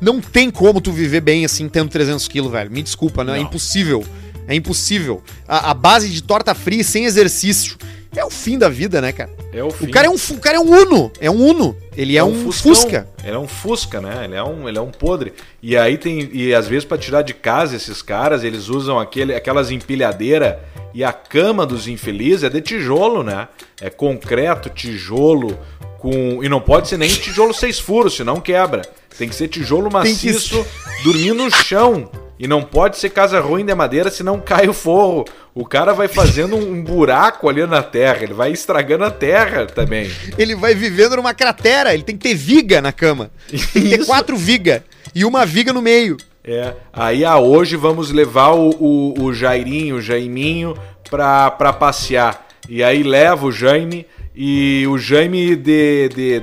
[0.01, 2.71] não tem como tu viver bem assim, tendo 300 quilos, velho.
[2.71, 3.45] Me desculpa, não, é Não.
[3.47, 4.05] impossível.
[4.47, 5.23] É impossível.
[5.49, 7.77] A, a base de torta fria sem exercício
[8.17, 9.31] é o fim da vida, né, cara?
[9.53, 9.87] É o fim.
[9.87, 11.13] O cara é um, o cara é um Uno.
[11.21, 11.77] É um Uno.
[11.97, 12.75] Ele é, um, Fuscão.
[12.75, 13.09] Fusca.
[13.23, 14.25] Ele é um Fusca, né?
[14.25, 15.33] Ele é um, ele é um podre.
[15.63, 16.29] E aí tem.
[16.33, 20.57] E às vezes pra tirar de casa esses caras, eles usam aquele, aquelas empilhadeiras
[20.93, 23.49] e a cama dos infelizes é de tijolo, né?
[23.81, 25.57] É concreto, tijolo,
[25.99, 26.43] com.
[26.43, 28.83] E não pode ser nem tijolo seis furos, senão quebra.
[29.19, 30.65] Tem que ser tijolo que- maciço,
[31.05, 32.11] dormir no chão.
[32.39, 35.27] E não pode ser casa ruim de madeira, senão cai o forro.
[35.55, 40.11] O cara vai fazendo um buraco ali na terra, ele vai estragando a terra também.
[40.39, 41.93] Ele vai vivendo numa cratera.
[41.93, 43.31] Ele tem que ter viga na cama.
[43.51, 44.81] Tem que ter quatro vigas.
[45.15, 46.17] E uma viga no meio.
[46.43, 50.75] É, aí a hoje vamos levar o, o, o Jairinho, o Jaiminho,
[51.11, 52.47] pra, pra passear.
[52.67, 56.43] E aí leva o Jaime e o Jaime de, de-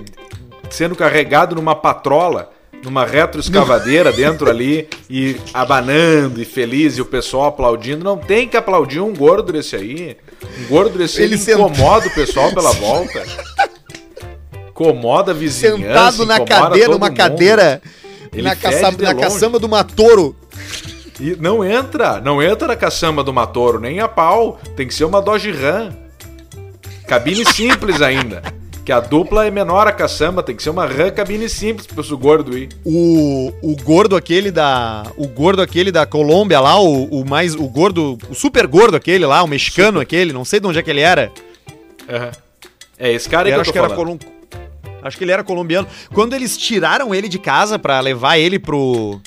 [0.69, 2.51] sendo carregado numa patrola,
[2.83, 8.03] numa retroescavadeira dentro ali, e abanando e feliz, e o pessoal aplaudindo.
[8.03, 10.17] Não tem que aplaudir um gordo desse aí.
[10.61, 13.23] Um gordo desse aí Ele incomoda o pessoal pela volta.
[14.69, 15.77] Incomoda a vizinhança.
[15.77, 17.13] Sentado na cadeira, mundo.
[17.13, 17.81] cadeira.
[18.31, 19.23] Ele na, fede caça, de na longe.
[19.23, 20.35] caçamba do Matoro.
[21.19, 24.59] E não entra, não entra na caçamba do Matoro, nem a pau.
[24.75, 25.91] Tem que ser uma Dodge Ram.
[27.07, 28.43] Cabine simples ainda.
[28.87, 32.01] Que a dupla é menor a caçamba, tem que ser uma Ram cabine simples pro
[32.01, 32.69] o gordo ir.
[32.85, 35.03] O, o gordo aquele da.
[35.17, 37.53] O gordo aquele da Colômbia lá, o, o mais.
[37.53, 38.17] O gordo.
[38.29, 41.01] O super gordo aquele lá, o mexicano aquele, não sei de onde é que ele
[41.01, 41.29] era.
[42.09, 42.31] Aham.
[42.97, 44.19] É esse cara aí que acho eu que tô era falando.
[44.23, 44.33] colom...
[45.01, 45.85] Acho que ele era colombiano.
[46.13, 49.19] Quando eles tiraram ele de casa pra levar ele pro.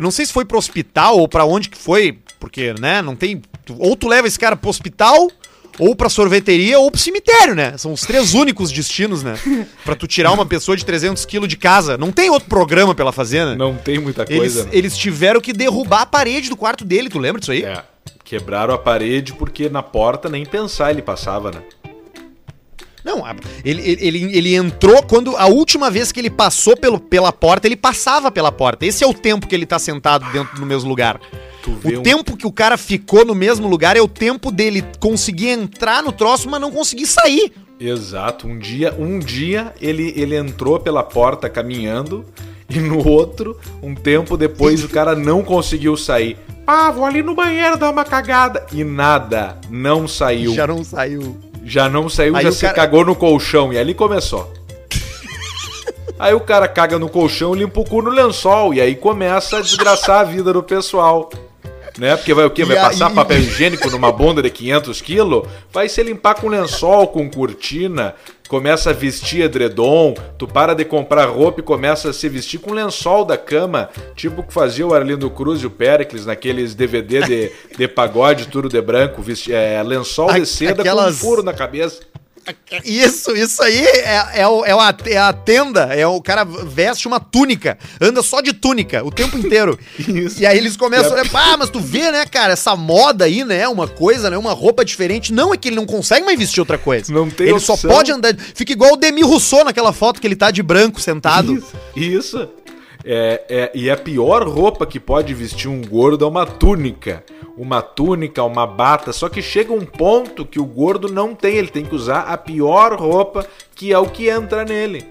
[0.00, 3.42] Não sei se foi pro hospital ou pra onde que foi, porque, né, não tem.
[3.78, 5.30] Ou tu leva esse cara pro hospital,
[5.78, 7.76] ou pra sorveteria, ou pro cemitério, né?
[7.78, 9.38] São os três únicos destinos, né?
[9.84, 11.96] Pra tu tirar uma pessoa de 300 quilos de casa.
[11.96, 13.54] Não tem outro programa pra ela fazer, né?
[13.54, 14.64] Não tem muita Eles, coisa.
[14.64, 14.70] né?
[14.72, 17.64] eles tiveram que derrubar a parede do quarto dele, tu lembra disso aí?
[17.64, 17.82] É.
[18.24, 21.62] Quebraram a parede porque na porta nem pensar ele passava, né?
[23.04, 23.24] Não,
[23.64, 27.76] ele, ele, ele entrou quando a última vez que ele passou pelo, pela porta, ele
[27.76, 28.86] passava pela porta.
[28.86, 31.20] Esse é o tempo que ele tá sentado dentro do mesmo lugar.
[31.70, 35.48] O um- tempo que o cara ficou no mesmo lugar é o tempo dele conseguir
[35.50, 37.52] entrar no troço, mas não conseguir sair.
[37.78, 38.46] Exato.
[38.46, 42.24] Um dia, um dia ele, ele entrou pela porta caminhando
[42.68, 46.36] e no outro, um tempo depois, o cara não conseguiu sair.
[46.66, 48.64] Ah, vou ali no banheiro dar uma cagada.
[48.72, 50.50] E nada, não saiu.
[50.54, 51.36] Já, Já não saiu.
[51.90, 53.72] não saiu, Aí já se cara- cagou no colchão.
[53.72, 54.52] E ali começou.
[56.18, 58.72] Aí o cara caga no colchão, limpa o cu no lençol.
[58.72, 61.28] E aí começa a desgraçar a vida do pessoal.
[61.98, 62.16] Né?
[62.16, 62.64] Porque vai o quê?
[62.64, 65.46] Vai passar papel higiênico numa bunda de 500 quilos?
[65.70, 68.14] Vai se limpar com lençol, com cortina.
[68.48, 70.14] Começa a vestir edredom.
[70.38, 73.88] Tu para de comprar roupa e começa a se vestir com lençol da cama.
[74.16, 78.48] Tipo o que fazia o Arlindo Cruz e o Pericles naqueles DVD de, de pagode,
[78.48, 79.20] tudo de branco.
[79.22, 82.00] Vesti, é, lençol A- de seda aquelas- com um furo na cabeça.
[82.84, 87.06] Isso, isso aí é, é, o- é, uma- é a tenda, é o cara veste
[87.06, 89.78] uma túnica, anda só de túnica o tempo inteiro.
[89.98, 90.40] Isso.
[90.42, 93.44] E aí eles começam a olhar, ah, mas tu vê, né, cara, essa moda aí,
[93.44, 95.32] né, uma coisa, né, uma roupa diferente.
[95.32, 97.12] Não, é que ele não consegue mais vestir outra coisa.
[97.12, 97.90] Não tem Ele só opção.
[97.90, 101.54] pode andar, fica igual o Demi Rousseau naquela foto que ele tá de branco sentado.
[101.54, 101.72] Isso.
[101.94, 102.48] Isso.
[103.04, 107.24] É, é, e a pior roupa que pode vestir um gordo é uma túnica.
[107.56, 109.12] Uma túnica, uma bata.
[109.12, 111.56] Só que chega um ponto que o gordo não tem.
[111.56, 115.04] Ele tem que usar a pior roupa, que é o que entra nele.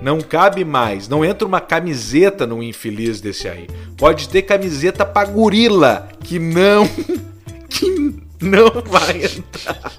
[0.00, 1.08] Não cabe mais.
[1.08, 3.66] Não entra uma camiseta num infeliz desse aí.
[3.96, 6.88] Pode ter camiseta pra gorila, que não.
[7.68, 9.92] que não vai entrar.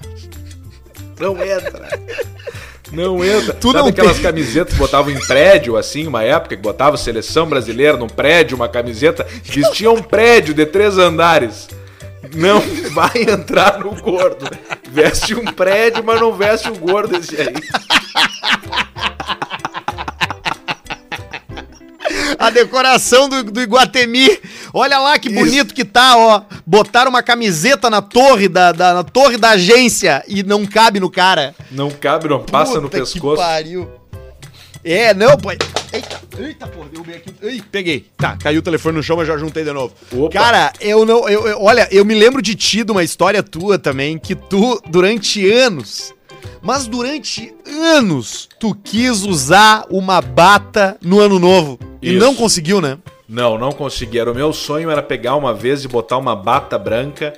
[1.18, 2.00] Não entra.
[2.92, 3.52] Não entra.
[3.54, 6.96] Tu Sabe não aquelas tem- camisetas que botavam em prédio, assim, uma época que botava
[6.96, 11.68] seleção brasileira num prédio, uma camiseta, vestia um prédio de três andares.
[12.34, 12.60] Não
[12.92, 14.48] vai entrar no gordo.
[14.90, 17.54] Veste um prédio, mas não veste o gordo esse aí.
[22.38, 24.28] A decoração do, do Iguatemi.
[24.72, 26.42] Olha lá que bonito que tá, ó.
[26.66, 31.10] Botaram uma camiseta na torre da, da- na torre da agência e não cabe no
[31.10, 31.54] cara.
[31.70, 33.36] Não cabe, não passa no Puta pescoço.
[33.36, 33.88] Que pariu.
[34.82, 35.50] É, não, pô.
[35.50, 37.34] Eita, eita, porra, derrubei aqui.
[37.42, 38.06] Ei, peguei.
[38.16, 39.92] Tá, caiu o telefone no chão, mas já juntei de novo.
[40.12, 40.30] Opa.
[40.32, 41.28] Cara, eu não.
[41.28, 44.80] Eu, eu- olha, eu me lembro de ti, de uma história tua também, que tu,
[44.88, 46.14] durante anos.
[46.62, 51.78] Mas durante anos, tu quis usar uma bata no ano novo.
[52.02, 52.18] E Isso.
[52.18, 52.98] não conseguiu, né?
[53.28, 54.18] Não, não consegui.
[54.18, 57.32] Era o meu sonho era pegar uma vez e botar uma bata branca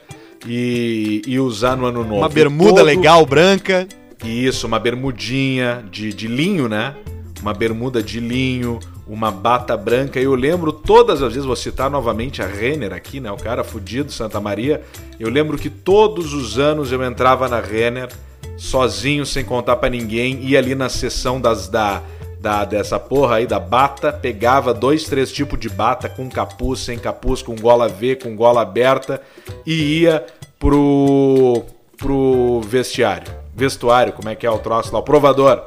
[0.46, 2.16] e, e usar no ano novo.
[2.16, 3.86] Uma bermuda Todo- legal, branca.
[4.24, 6.94] Isso, uma bermudinha de, de linho, né?
[7.40, 10.20] Uma bermuda de linho, uma bata branca.
[10.20, 13.30] Eu lembro todas as vezes, vou citar novamente a Renner aqui, né?
[13.32, 14.82] O cara fudido, Santa Maria.
[15.18, 18.08] Eu lembro que todos os anos eu entrava na Renner,
[18.56, 22.02] sozinho, sem contar pra ninguém, ia ali na sessão das da,
[22.40, 26.98] da dessa porra aí da bata, pegava dois, três tipos de bata, com capuz, sem
[26.98, 29.20] capuz, com gola V, com gola aberta,
[29.66, 30.24] e ia
[30.58, 31.64] pro,
[31.96, 33.32] pro vestiário.
[33.54, 35.00] Vestuário, como é que é o troço lá?
[35.00, 35.62] O provador.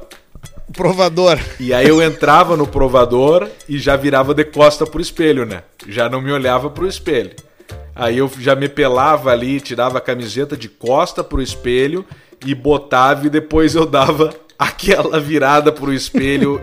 [0.74, 1.40] Provador.
[1.60, 5.64] E aí eu entrava no provador e já virava de costa pro espelho, né?
[5.88, 7.32] Já não me olhava pro espelho.
[7.96, 12.06] Aí eu já me pelava ali, tirava a camiseta de costa pro espelho
[12.46, 16.62] e botava e depois eu dava aquela virada pro espelho,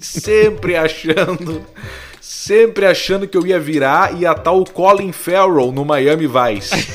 [0.00, 1.64] sempre achando,
[2.20, 6.88] sempre achando que eu ia virar e ia estar o Colin Farrell no Miami Vice.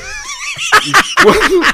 [0.86, 1.64] E quando,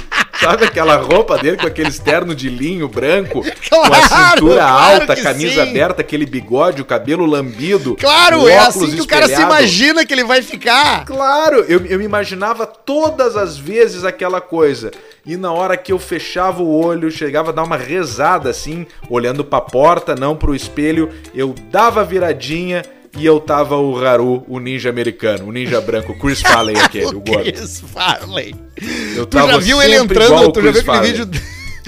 [0.41, 4.95] sabe aquela roupa dele com aquele externo de linho branco, com a Claro, cintura claro
[5.01, 5.71] alta, camisa sim.
[5.71, 7.97] aberta, aquele bigode, o cabelo lambido.
[7.97, 9.55] Claro, é assim que o cara se espelhado.
[9.55, 11.05] imagina que ele vai ficar.
[11.07, 14.91] Claro, eu, eu me imaginava todas as vezes aquela coisa.
[15.27, 19.43] E na hora que eu fechava o olho, chegava a dar uma rezada assim, olhando
[19.45, 22.83] pra porta, não pro espelho, eu dava a viradinha
[23.17, 27.07] e eu tava o Haru, o ninja americano, o ninja branco, o Chris Farley aquele,
[27.15, 27.45] o, gordo.
[27.45, 28.55] Chris Farley.
[29.17, 31.41] Eu Tu já viu ele entrando, o tu já viu aquele vídeo...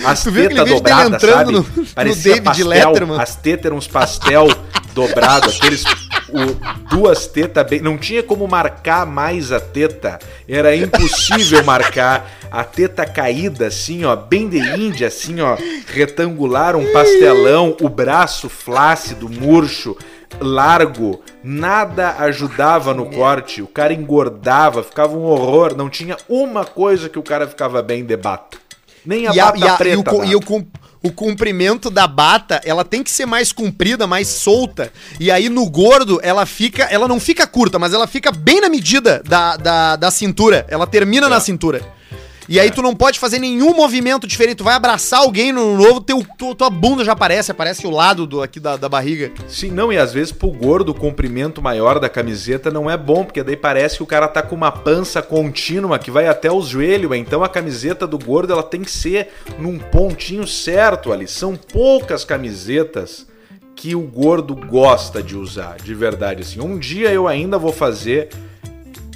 [0.05, 1.53] As tetas dobradas, sabe?
[1.53, 2.67] no- no Parecia David pastel.
[2.69, 3.21] Letterman.
[3.21, 4.49] As tetas eram uns pastel
[4.95, 5.85] dobrado, aqueles
[6.29, 10.19] o- duas tetas bem, não tinha como marcar mais a teta.
[10.49, 15.57] Era impossível marcar a teta caída assim, ó, bem de índia assim, ó,
[15.87, 19.97] retangular, um pastelão, o braço flácido, murcho,
[20.41, 23.63] largo, nada ajudava no corte.
[23.63, 28.05] O cara engordava, ficava um horror, não tinha uma coisa que o cara ficava bem
[28.05, 28.59] de bata.
[29.05, 30.15] Nem a E, a- bata e a- preta.
[30.15, 30.41] e o, e o
[31.07, 34.93] o comprimento da bata, ela tem que ser mais comprida, mais solta.
[35.21, 36.85] E aí no gordo, ela fica.
[36.85, 40.67] Ela não fica curta, mas ela fica bem na medida da, da, da cintura.
[40.69, 41.96] Ela termina na cintura.
[42.49, 44.59] E aí tu não pode fazer nenhum movimento diferente.
[44.59, 48.25] Tu vai abraçar alguém no novo, teu, tu- tua bunda já aparece, aparece o lado
[48.27, 49.33] do, aqui da, da barriga.
[49.49, 53.25] Sim, não, e às vezes pro gordo o comprimento maior da camiseta não é bom,
[53.25, 56.69] porque daí parece que o cara tá com uma pança contínua que vai até os
[56.69, 59.29] joelhos, então a camiseta do gordo ela tem que ser
[59.59, 61.27] num pontinho certo ali.
[61.27, 63.27] São poucas camisetas
[63.75, 66.61] que o gordo gosta de usar, de verdade assim.
[66.61, 68.29] Um dia eu ainda vou fazer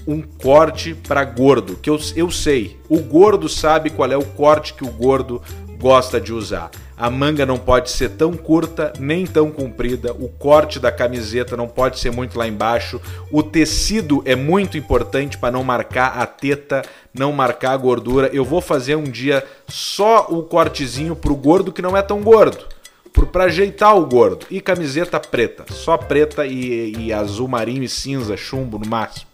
[0.06, 2.78] um corte para gordo, que eu, eu sei.
[2.88, 5.42] O gordo sabe qual é o corte que o gordo
[5.80, 6.70] gosta de usar.
[7.00, 11.66] A manga não pode ser tão curta nem tão comprida, o corte da camiseta não
[11.66, 13.00] pode ser muito lá embaixo,
[13.32, 16.82] o tecido é muito importante para não marcar a teta,
[17.14, 18.28] não marcar a gordura.
[18.34, 22.66] Eu vou fazer um dia só o cortezinho pro gordo que não é tão gordo.
[23.14, 24.46] Por, pra ajeitar o gordo.
[24.50, 25.64] E camiseta preta.
[25.72, 29.29] Só preta e, e azul marinho e cinza, chumbo no máximo.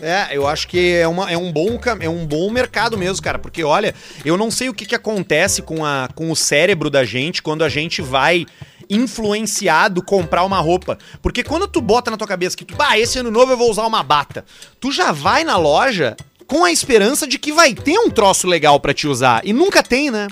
[0.00, 3.38] É, eu acho que é, uma, é, um bom, é um bom mercado mesmo, cara.
[3.38, 3.94] Porque, olha,
[4.24, 7.64] eu não sei o que, que acontece com, a, com o cérebro da gente quando
[7.64, 8.46] a gente vai
[8.88, 10.98] influenciado comprar uma roupa.
[11.20, 13.70] Porque quando tu bota na tua cabeça que tu, bah, esse ano novo eu vou
[13.70, 14.44] usar uma bata,
[14.80, 18.80] tu já vai na loja com a esperança de que vai ter um troço legal
[18.80, 19.42] pra te usar.
[19.44, 20.28] E nunca tem, né?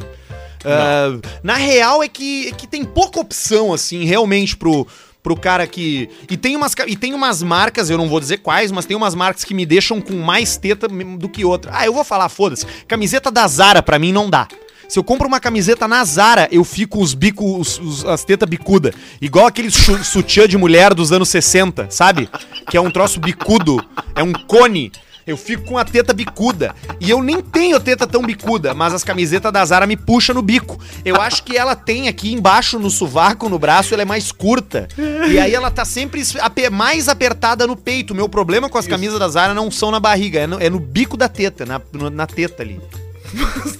[0.64, 4.86] Ah, na real é que, é que tem pouca opção, assim, realmente pro,
[5.26, 6.08] pro cara que.
[6.30, 9.12] E tem, umas, e tem umas marcas, eu não vou dizer quais, mas tem umas
[9.12, 11.72] marcas que me deixam com mais teta do que outra.
[11.74, 12.64] Ah, eu vou falar, foda-se.
[12.86, 14.46] Camiseta da Zara pra mim não dá.
[14.88, 18.94] Se eu compro uma camiseta na Zara, eu fico os bicos, os- as tetas bicuda.
[19.20, 22.28] Igual aquele sutiã de mulher dos anos 60, sabe?
[22.70, 24.92] Que é um troço bicudo, é um cone.
[25.26, 26.72] Eu fico com a teta bicuda.
[27.00, 30.42] E eu nem tenho teta tão bicuda, mas as camisetas da Zara me puxam no
[30.42, 30.78] bico.
[31.04, 34.86] Eu acho que ela tem aqui embaixo no sovaco, no braço, ela é mais curta.
[35.28, 36.22] E aí ela tá sempre
[36.70, 38.12] mais apertada no peito.
[38.12, 40.70] O meu problema com as camisas da Zara não são na barriga, é no, é
[40.70, 42.80] no bico da teta, na, na teta ali.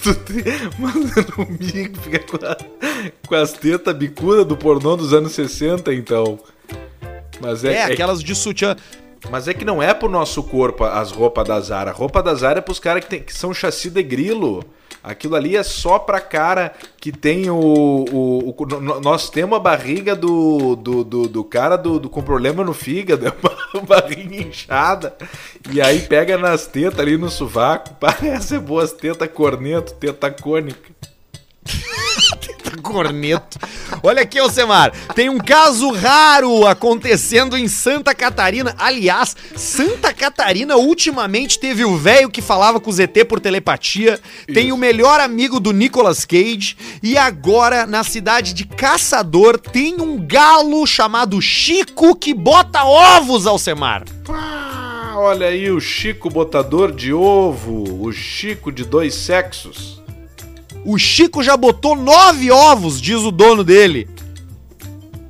[0.03, 0.42] Tu tem-
[0.78, 2.57] Mano, no bico fica com, a-
[3.28, 6.40] com as tetas bicudas do pornô dos anos 60, então.
[7.40, 8.74] Mas é, É, é- aquelas de sutiã.
[9.30, 11.90] Mas é que não é pro nosso corpo as roupas da Zara.
[11.90, 14.64] A roupa da Zara é pros caras que, tem- que são chassi de grilo.
[15.02, 17.54] Aquilo ali é só pra cara que tem o.
[17.56, 22.64] o- o- nós temos a barriga do, do, do, do cara do, do- com problema
[22.64, 25.16] no fígado, é barriga inchada.
[25.70, 27.94] E aí pega nas tetas ali no sovaco.
[28.00, 30.90] Parece boas tetas corneto, teta cônica.
[32.97, 33.59] Corneto.
[34.03, 34.90] Olha aqui, Alcemar.
[35.14, 38.74] Tem um caso raro acontecendo em Santa Catarina.
[38.78, 44.18] Aliás, Santa Catarina ultimamente teve o velho que falava com o ZT por telepatia.
[44.47, 46.74] Tem o melhor amigo do Nicolas Cage.
[47.03, 54.05] E agora, na cidade de Caçador, tem um galo chamado Chico que bota ovos, Alcemar.
[54.26, 60.01] Ah, olha aí o Chico botador de ovo, o Chico de dois sexos.
[60.87, 64.09] O Chico já botou nove ovos, diz o dono dele.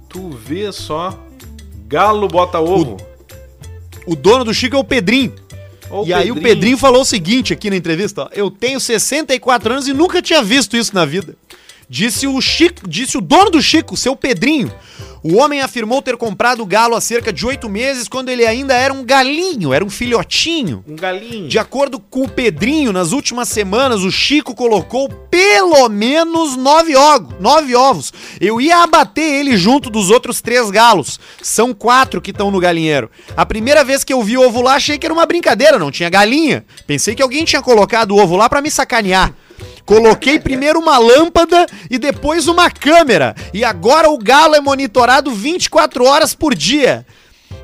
[0.07, 1.19] Tu vê só.
[1.89, 2.99] Galo bota ovo.
[4.07, 5.33] O dono do Chico é o Pedrinho.
[5.91, 9.73] Ó e aí o Pedrinho falou o seguinte aqui na entrevista, ó, eu tenho 64
[9.73, 11.35] anos e nunca tinha visto isso na vida.
[11.89, 14.71] Disse o Chico, disse o dono do Chico, seu Pedrinho.
[15.23, 18.75] O homem afirmou ter comprado o galo há cerca de oito meses, quando ele ainda
[18.75, 20.85] era um galinho, era um filhotinho.
[20.87, 21.49] Um galinho.
[21.49, 27.35] De acordo com o Pedrinho, nas últimas semanas o Chico colocou pelo menos nove, ovos,
[27.41, 28.13] nove ovos.
[28.41, 31.19] Eu ia abater ele junto dos outros três galos.
[31.43, 33.11] São quatro que estão no galinheiro.
[33.37, 35.91] A primeira vez que eu vi o ovo lá, achei que era uma brincadeira, não
[35.91, 36.65] tinha galinha.
[36.87, 39.35] Pensei que alguém tinha colocado o ovo lá pra me sacanear.
[39.87, 43.35] Coloquei primeiro uma lâmpada e depois uma câmera.
[43.55, 47.07] E agora o galo é monitorado 24 horas por dia.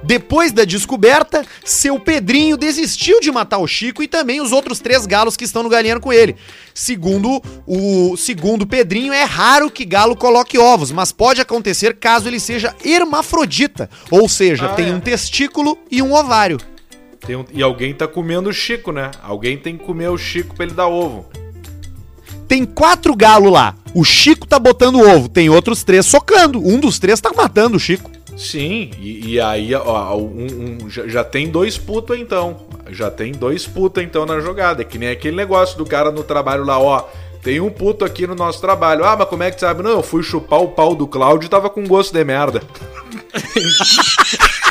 [0.04, 5.06] Depois da descoberta, seu Pedrinho desistiu de matar o Chico e também os outros três
[5.06, 6.36] galos que estão no galinheiro com ele.
[6.74, 12.40] Segundo o segundo Pedrinho, é raro que galo coloque ovos, mas pode acontecer caso ele
[12.40, 14.92] seja hermafrodita, ou seja, Ah, tem é.
[14.92, 16.58] um testículo e um ovário.
[17.28, 19.10] Um- E alguém tá comendo o Chico, né?
[19.22, 21.26] Alguém tem que comer o Chico pra ele dar ovo.
[22.52, 23.74] Tem quatro galos lá.
[23.94, 26.58] O Chico tá botando ovo, tem outros três socando.
[26.58, 28.10] Um dos três tá matando o Chico.
[28.36, 32.58] Sim, e, e aí ó, um- um- já, já tem dois putos então.
[32.90, 34.82] Já tem dois putos então na jogada.
[34.82, 37.08] É que nem aquele negócio do cara no trabalho lá, ó.
[37.42, 39.02] Tem um puto aqui no nosso trabalho.
[39.06, 39.82] Ah, mas como é que tu sabe?
[39.82, 42.60] Não, eu fui chupar o pau do Cláudio e tava com gosto de merda.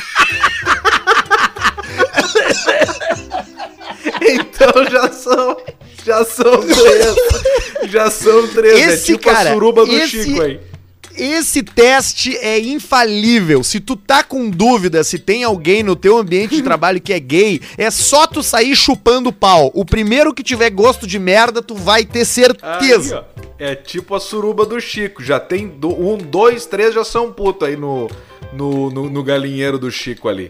[4.21, 5.57] então já são.
[6.05, 7.91] Já são três.
[7.91, 8.79] Já são três.
[8.87, 10.59] Esse é tipo cara, a suruba do esse- Chico aí.
[11.13, 13.63] Esse teste é infalível.
[13.65, 17.19] Se tu tá com dúvida se tem alguém no teu ambiente de trabalho que é
[17.19, 19.69] gay, é só tu sair chupando pau.
[19.73, 23.25] O primeiro que tiver gosto de merda, tu vai ter certeza.
[23.37, 25.21] Aí, é tipo a suruba do Chico.
[25.21, 28.09] Já tem do- um, dois, três já são puto aí no,
[28.53, 30.49] no, no, no galinheiro do Chico ali.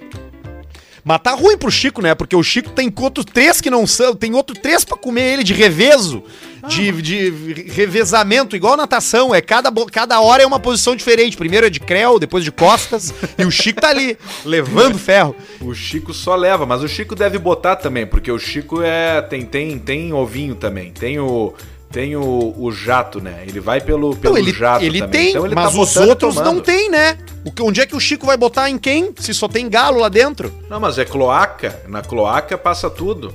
[1.03, 2.13] Mas tá ruim pro Chico, né?
[2.13, 5.43] Porque o Chico tem outros três que não são, tem outro três pra comer ele
[5.43, 6.23] de revezo,
[6.67, 7.29] de, de
[7.69, 9.33] revezamento, igual natação.
[9.33, 11.35] É cada, cada hora é uma posição diferente.
[11.35, 15.35] Primeiro é de creu, depois de costas, e o Chico tá ali, levando ferro.
[15.59, 19.45] O Chico só leva, mas o Chico deve botar também, porque o Chico é tem
[19.45, 20.91] tem tem ovinho também.
[20.91, 21.53] Tem o
[21.91, 23.43] tem o, o jato, né?
[23.45, 25.19] Ele vai pelo pelo Não, ele, jato ele também.
[25.21, 26.55] tem, Então ele mas tá os outros tomando.
[26.55, 27.17] não tem, né?
[27.45, 29.13] O onde é que o Chico vai botar em quem?
[29.17, 30.53] Se só tem galo lá dentro.
[30.69, 31.81] Não, mas é cloaca.
[31.87, 33.33] Na cloaca passa tudo.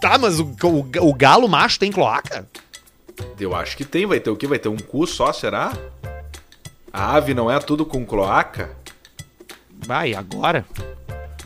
[0.00, 2.46] Tá, mas o, o, o galo macho tem cloaca?
[3.40, 4.46] Eu acho que tem, vai ter o quê?
[4.46, 5.72] Vai ter um cu só, será?
[6.92, 8.70] A ave não é tudo com cloaca?
[9.86, 10.64] Vai, agora?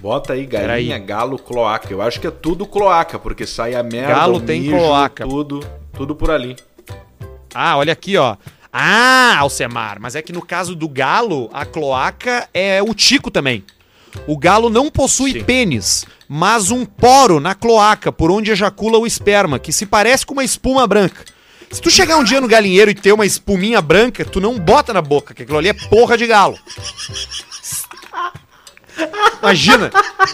[0.03, 1.07] Bota aí galinha, Peraí.
[1.07, 1.93] galo, cloaca.
[1.93, 5.25] Eu acho que é tudo cloaca, porque sai a merda, Galo tem cloaca.
[5.25, 6.57] tudo, tudo por ali.
[7.55, 8.37] Ah, olha aqui, ó.
[8.73, 13.65] Ah, Alcemar, mas é que no caso do galo, a cloaca é o tico também.
[14.27, 15.45] O galo não possui Sim.
[15.45, 20.33] pênis, mas um poro na cloaca por onde ejacula o esperma, que se parece com
[20.33, 21.25] uma espuma branca.
[21.71, 24.93] Se tu chegar um dia no galinheiro e ter uma espuminha branca, tu não bota
[24.93, 26.59] na boca, que aquilo ali é porra de galo.
[29.43, 29.91] Imagina,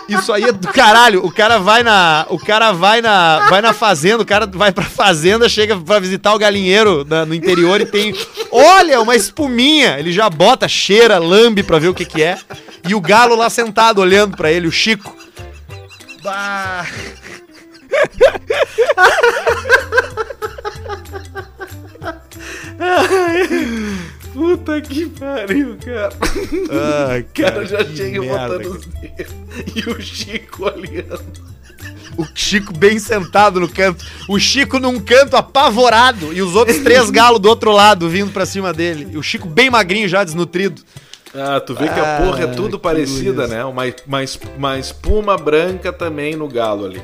[0.09, 1.25] isso aí é do caralho.
[1.25, 4.85] O cara vai na, o cara vai na, vai na fazenda, o cara vai pra
[4.85, 8.15] fazenda, chega pra visitar o galinheiro na- no interior e tem,
[8.51, 9.99] olha, uma espuminha.
[9.99, 12.39] Ele já bota, cheira, lambe pra ver o que que é.
[12.87, 15.17] E o galo lá sentado olhando pra ele, o Chico.
[16.23, 16.85] Bah.
[24.39, 26.11] Puta que pariu, cara.
[27.11, 29.35] Ai, O cara já chega botando os dedos.
[29.75, 31.49] E o Chico olhando.
[32.17, 34.05] O Chico bem sentado no canto.
[34.29, 38.47] O Chico num canto apavorado e os outros três galos do outro lado vindo pra
[38.47, 39.09] cima dele.
[39.13, 40.83] E o Chico bem magrinho, já desnutrido.
[41.35, 43.55] Ah, tu vê que a porra é Ah, tudo parecida, beleza.
[43.57, 43.65] né?
[43.65, 44.19] Uma, uma,
[44.57, 47.03] uma espuma branca também no galo ali.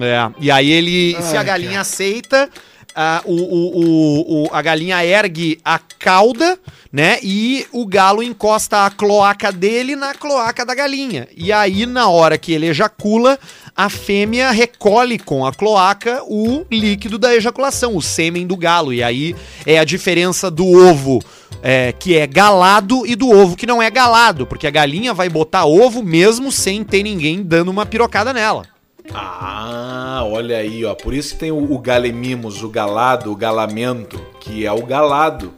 [0.00, 0.30] É.
[0.38, 2.48] E aí ele, se a Ai, galinha aceita,
[2.94, 6.58] a, o, o, o, a galinha ergue a cauda,
[6.92, 7.18] né?
[7.22, 11.28] E o galo encosta a cloaca dele na cloaca da galinha.
[11.36, 13.38] E aí, na hora que ele ejacula,
[13.76, 18.92] a fêmea recolhe com a cloaca o líquido da ejaculação, o sêmen do galo.
[18.92, 21.20] E aí é a diferença do ovo.
[21.62, 25.28] é, que é galado e do ovo que não é galado, porque a galinha vai
[25.28, 28.66] botar ovo mesmo sem ter ninguém dando uma pirocada nela.
[29.12, 30.94] Ah, olha aí, ó.
[30.94, 35.54] Por isso que tem o, o galemimos, o galado, o galamento, que é o galado.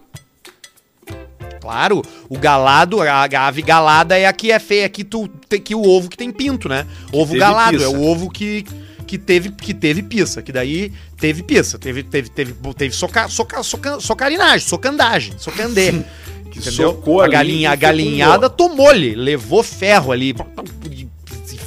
[1.61, 5.29] Claro, o galado, a a ave galada é a que é feia, que, tu,
[5.65, 6.87] que o ovo que tem pinto, né?
[7.13, 7.85] Ovo galado, pizza.
[7.85, 8.67] é o ovo que,
[9.07, 13.63] que, teve, que teve pizza, que daí teve pizza, teve, teve, teve, teve soca, soca,
[13.63, 16.03] soca, socarinagem, socandagem, socandê.
[16.53, 16.91] Que entendeu?
[16.91, 20.35] socou a ali galinha, a galinhada tomou-lhe, levou ferro ali,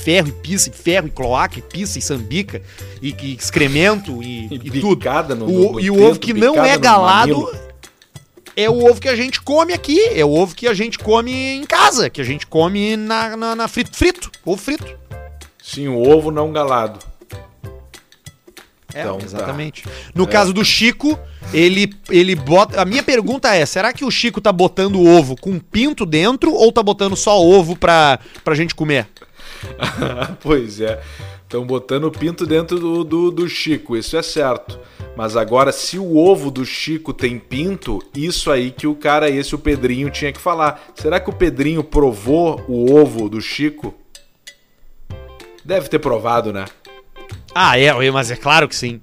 [0.06, 2.62] ferro e pizza, e ferro e cloaca, e pizza e sambica,
[3.02, 5.00] e, e excremento e, E e tudo.
[5.36, 7.52] no- O- no e o ovo que não é galado
[8.56, 10.00] é o ovo que a gente come aqui.
[10.14, 13.56] É o ovo que a gente come em casa, que a gente come na, na,
[13.56, 14.32] na frito, frito.
[14.46, 14.96] Ovo frito.
[15.62, 17.00] Sim, o ovo não galado.
[18.94, 19.26] É, Então, tá.
[19.26, 19.84] exatamente.
[20.14, 21.20] No caso do Chico,
[21.54, 22.80] ele, ele bota.
[22.82, 26.54] A minha pergunta é: será que o Chico tá botando o ovo com pinto dentro
[26.54, 29.08] ou tá botando só ovo pra, pra gente comer?
[30.42, 31.02] pois é.
[31.44, 34.80] Estão botando o pinto dentro do, do, do Chico, isso é certo.
[35.16, 39.56] Mas agora, se o ovo do Chico tem pinto, isso aí que o cara, esse,
[39.56, 40.84] o Pedrinho, tinha que falar.
[40.96, 43.94] Será que o Pedrinho provou o ovo do Chico?
[45.64, 46.66] Deve ter provado, né?
[47.54, 49.00] Ah, é, mas é claro que sim.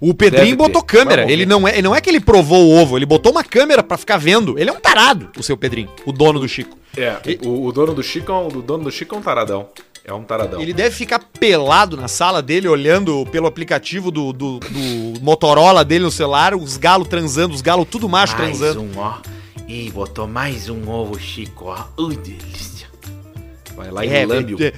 [0.00, 0.98] O Pedrinho Deve botou ter.
[0.98, 1.30] câmera.
[1.30, 3.96] Ele não, é, não é que ele provou o ovo, ele botou uma câmera pra
[3.96, 4.58] ficar vendo.
[4.58, 6.76] Ele é um tarado, o seu Pedrinho, o dono do Chico.
[6.96, 9.68] É, o, o dono do Chico, é o dono do Chico é um taradão.
[10.04, 10.60] É um taradão.
[10.60, 16.04] Ele deve ficar pelado na sala dele, olhando pelo aplicativo do, do, do Motorola dele
[16.04, 18.82] no celular, os galos transando, os galos tudo macho Mais transando.
[18.82, 19.18] um, ó.
[19.68, 21.84] Ih, botou mais um ovo Chico, ó.
[22.02, 22.88] Ui, delícia.
[23.76, 24.72] Vai lá É, e lambe é,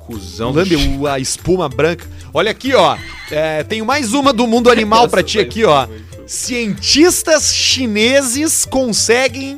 [0.00, 2.04] o cuzão lambe o- a espuma branca.
[2.34, 2.98] Olha aqui, ó.
[3.30, 5.86] É, tenho mais uma do mundo animal pra ti aqui, ó.
[6.26, 9.56] Cientistas chineses conseguem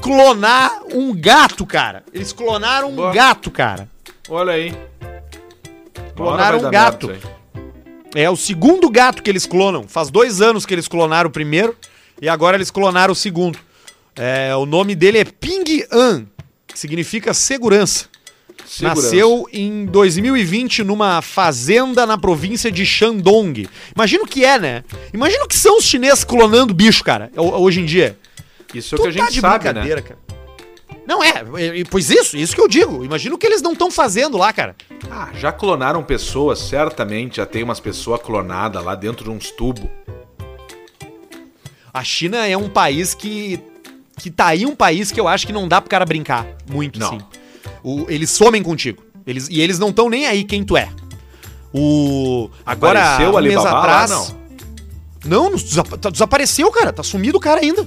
[0.00, 2.02] clonar um gato, cara.
[2.14, 3.12] Eles clonaram um Boa.
[3.12, 3.86] gato, cara.
[4.30, 4.72] Olha aí.
[6.16, 7.12] Clonaram um gato.
[8.14, 9.86] É o segundo gato que eles clonam.
[9.88, 11.76] Faz dois anos que eles clonaram o primeiro
[12.20, 13.58] e agora eles clonaram o segundo.
[14.16, 16.26] É, o nome dele é Ping An,
[16.66, 18.06] que significa segurança.
[18.66, 19.02] Segurança.
[19.02, 23.68] Nasceu em 2020 numa fazenda na província de Shandong.
[23.94, 24.84] Imagina o que é, né?
[25.14, 28.16] Imagina o que são os chineses clonando bicho, cara, ho- hoje em dia.
[28.74, 29.72] Isso é o que a gente de sabe, né?
[29.72, 30.18] brincadeira, cara.
[31.06, 31.32] Não é,
[31.90, 33.04] pois isso, isso que eu digo.
[33.04, 34.76] Imagina o que eles não estão fazendo lá, cara.
[35.10, 37.38] Ah, já clonaram pessoas, certamente.
[37.38, 39.88] Já tem umas pessoas clonadas lá dentro de uns tubos.
[41.92, 43.58] A China é um país que.
[44.16, 46.98] que tá aí um país que eu acho que não dá pro cara brincar muito,
[47.00, 47.08] Não.
[47.08, 47.18] assim.
[47.82, 49.02] O- eles somem contigo.
[49.26, 50.88] Eles, e eles não estão nem aí quem tu é.
[51.74, 52.48] O.
[52.64, 54.10] Agora, Apareceu um mês Alibaba lá, atrás.
[54.10, 54.40] não?
[55.22, 56.92] Não, desapa- tá- desapareceu, cara.
[56.92, 57.86] Tá sumido o cara ainda.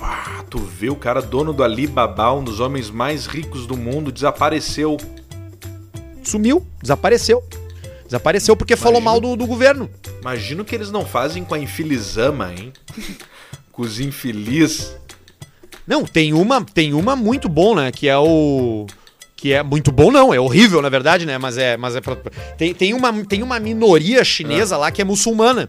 [0.00, 4.12] Ah, tu vê o cara dono do Alibaba, um dos homens mais ricos do mundo,
[4.12, 4.96] desapareceu.
[6.22, 7.42] Sumiu, desapareceu.
[8.04, 9.90] Desapareceu porque falou mal do, do governo.
[10.20, 12.72] Imagina o que eles não fazem com a infilizama, hein?
[13.72, 14.96] com os infeliz.
[15.86, 17.92] Não, tem uma, tem uma muito bom, né?
[17.92, 18.86] Que é o.
[19.36, 21.36] Que é muito bom, não, é horrível, na verdade, né?
[21.36, 21.76] Mas é.
[21.76, 22.16] Mas é pra,
[22.56, 25.68] tem, tem, uma, tem uma minoria chinesa lá que é muçulmana.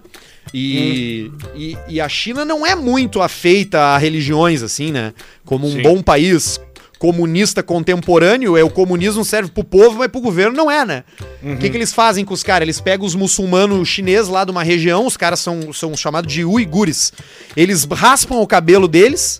[0.54, 5.14] E, e, e a China não é muito afeita a religiões, assim, né?
[5.46, 5.82] Como um Sim.
[5.82, 6.60] bom país
[6.98, 11.04] comunista contemporâneo, é o comunismo serve pro povo, mas pro governo não é, né?
[11.44, 12.64] O que, que eles fazem com os caras?
[12.64, 16.44] Eles pegam os muçulmanos chineses lá de uma região, os caras são, são chamados de
[16.44, 17.14] uigures.
[17.56, 19.38] Eles raspam o cabelo deles,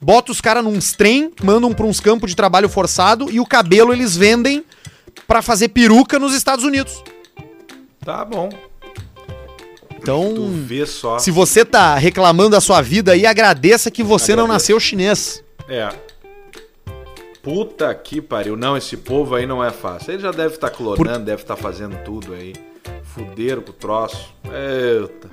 [0.00, 3.92] botam os caras num trem, mandam pra uns campos de trabalho forçado e o cabelo
[3.92, 4.64] eles vendem
[5.26, 7.02] pra fazer peruca nos Estados Unidos.
[8.04, 8.48] Tá bom.
[10.12, 15.42] Então, se você tá reclamando da sua vida aí, agradeça que você não nasceu chinês.
[15.68, 15.88] É.
[17.42, 18.56] Puta que pariu.
[18.56, 20.12] Não, esse povo aí não é fácil.
[20.12, 22.52] Ele já deve estar clonando, deve estar fazendo tudo aí.
[23.14, 24.32] Fuderam com o troço.
[24.44, 25.30] Eita.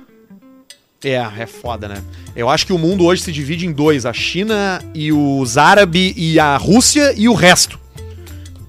[1.04, 2.02] É, é foda, né?
[2.34, 6.14] Eu acho que o mundo hoje se divide em dois: a China e os árabes
[6.16, 7.78] e a Rússia e o resto.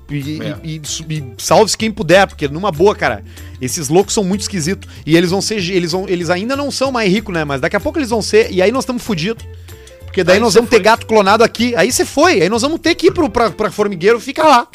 [0.10, 0.56] E, É.
[0.64, 3.24] e- e- e salve-se quem puder, porque numa boa, cara,
[3.62, 4.90] esses loucos são muito esquisitos.
[5.06, 5.56] E eles vão ser.
[5.70, 7.44] Eles, vão, eles ainda não são mais ricos, né?
[7.46, 8.52] Mas daqui a pouco eles vão ser.
[8.52, 9.46] E aí nós estamos fodidos.
[10.06, 10.84] Porque daí Aí nós vamos ter foi.
[10.84, 11.76] gato clonado aqui.
[11.76, 12.42] Aí você foi.
[12.42, 14.68] Aí nós vamos ter que ir pro, pra, pra formigueiro fica lá.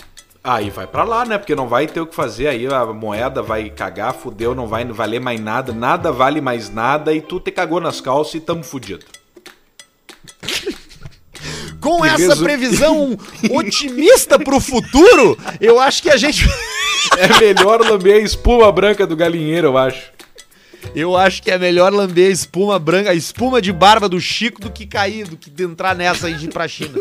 [0.43, 1.37] Aí vai pra lá, né?
[1.39, 2.47] Porque não vai ter o que fazer.
[2.49, 5.73] Aí a moeda vai cagar, fudeu, não vai valer mais nada.
[5.73, 7.13] Nada vale mais nada.
[7.15, 9.05] E tu te cagou nas calças e tamo fudido.
[11.81, 13.17] Com essa resu- previsão
[13.51, 16.47] otimista pro futuro, eu acho que a gente.
[17.17, 20.11] É melhor lamber a espuma branca do galinheiro, eu acho.
[20.95, 24.61] Eu acho que é melhor lamber a espuma branca, a espuma de barba do Chico
[24.61, 26.99] do que cair, do que entrar nessa e ir pra China.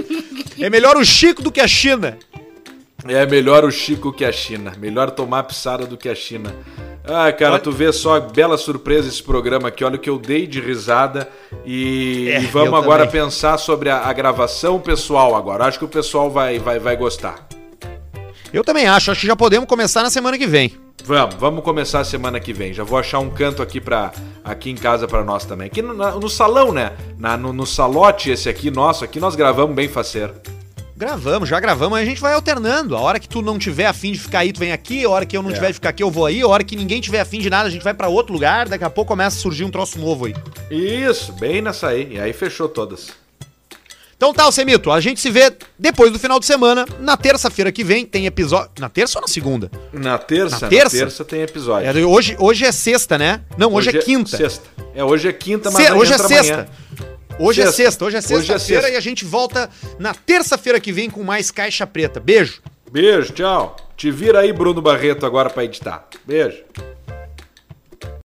[0.60, 2.18] É melhor o Chico do que a China.
[3.08, 4.74] É melhor o Chico que a China.
[4.78, 6.54] Melhor tomar pisada do que a China.
[7.08, 9.84] Ah, cara, tu vê só bela surpresa esse programa aqui.
[9.86, 11.30] Olha o que eu dei de risada.
[11.66, 13.22] E, É, e vamos agora também.
[13.24, 15.64] pensar sobre a, a gravação pessoal agora.
[15.66, 17.48] Acho que o pessoal vai, vai, vai gostar.
[18.52, 20.74] Eu também acho, acho que já podemos começar na semana que vem.
[21.04, 22.74] Vamos, vamos começar a semana que vem.
[22.74, 24.12] Já vou achar um canto aqui para
[24.44, 25.68] aqui em casa pra nós também.
[25.68, 26.92] Aqui no, na- no salão, né?
[27.18, 30.34] Na, no, no salote esse aqui nosso, aqui nós gravamos bem faceiro.
[30.98, 32.98] Gravamos, já gravamos, a gente vai alternando.
[32.98, 35.06] A hora que tu não tiver afim de ficar aí, tu vem aqui.
[35.06, 35.54] A hora que eu não É.
[35.54, 36.42] tiver de ficar aqui, eu vou aí.
[36.42, 38.68] A hora que ninguém tiver afim de nada, a gente vai pra outro lugar.
[38.68, 40.36] Daqui a pouco começa a surgir um troço novo aí.
[40.70, 42.16] Isso, bem nessa aí.
[42.16, 43.12] E aí fechou todas.
[44.20, 46.86] Então tá, Semito, a gente se vê depois do final de semana.
[47.00, 48.70] Na terça-feira que vem tem episódio.
[48.78, 49.72] Na terça ou na segunda?
[49.94, 50.98] Na terça, Na na terça?
[50.98, 51.88] terça, tem episódio.
[51.88, 53.40] É, hoje, hoje é sexta, né?
[53.58, 54.36] Não, hoje, é quinta.
[54.36, 54.66] Sexta.
[54.94, 56.54] É, hoje é quinta, mas Se- nós hoje é sexta.
[56.54, 56.68] amanhã.
[57.40, 57.84] Hoje é Sexta.
[57.84, 58.94] sexta, hoje é Hoje é sexta-feira sexta.
[58.96, 62.20] e a gente volta na terça-feira que vem com mais Caixa Preta.
[62.20, 62.62] Beijo!
[62.92, 63.78] Beijo, tchau.
[63.96, 66.06] Te vira aí, Bruno Barreto, agora pra editar.
[66.28, 66.58] Beijo.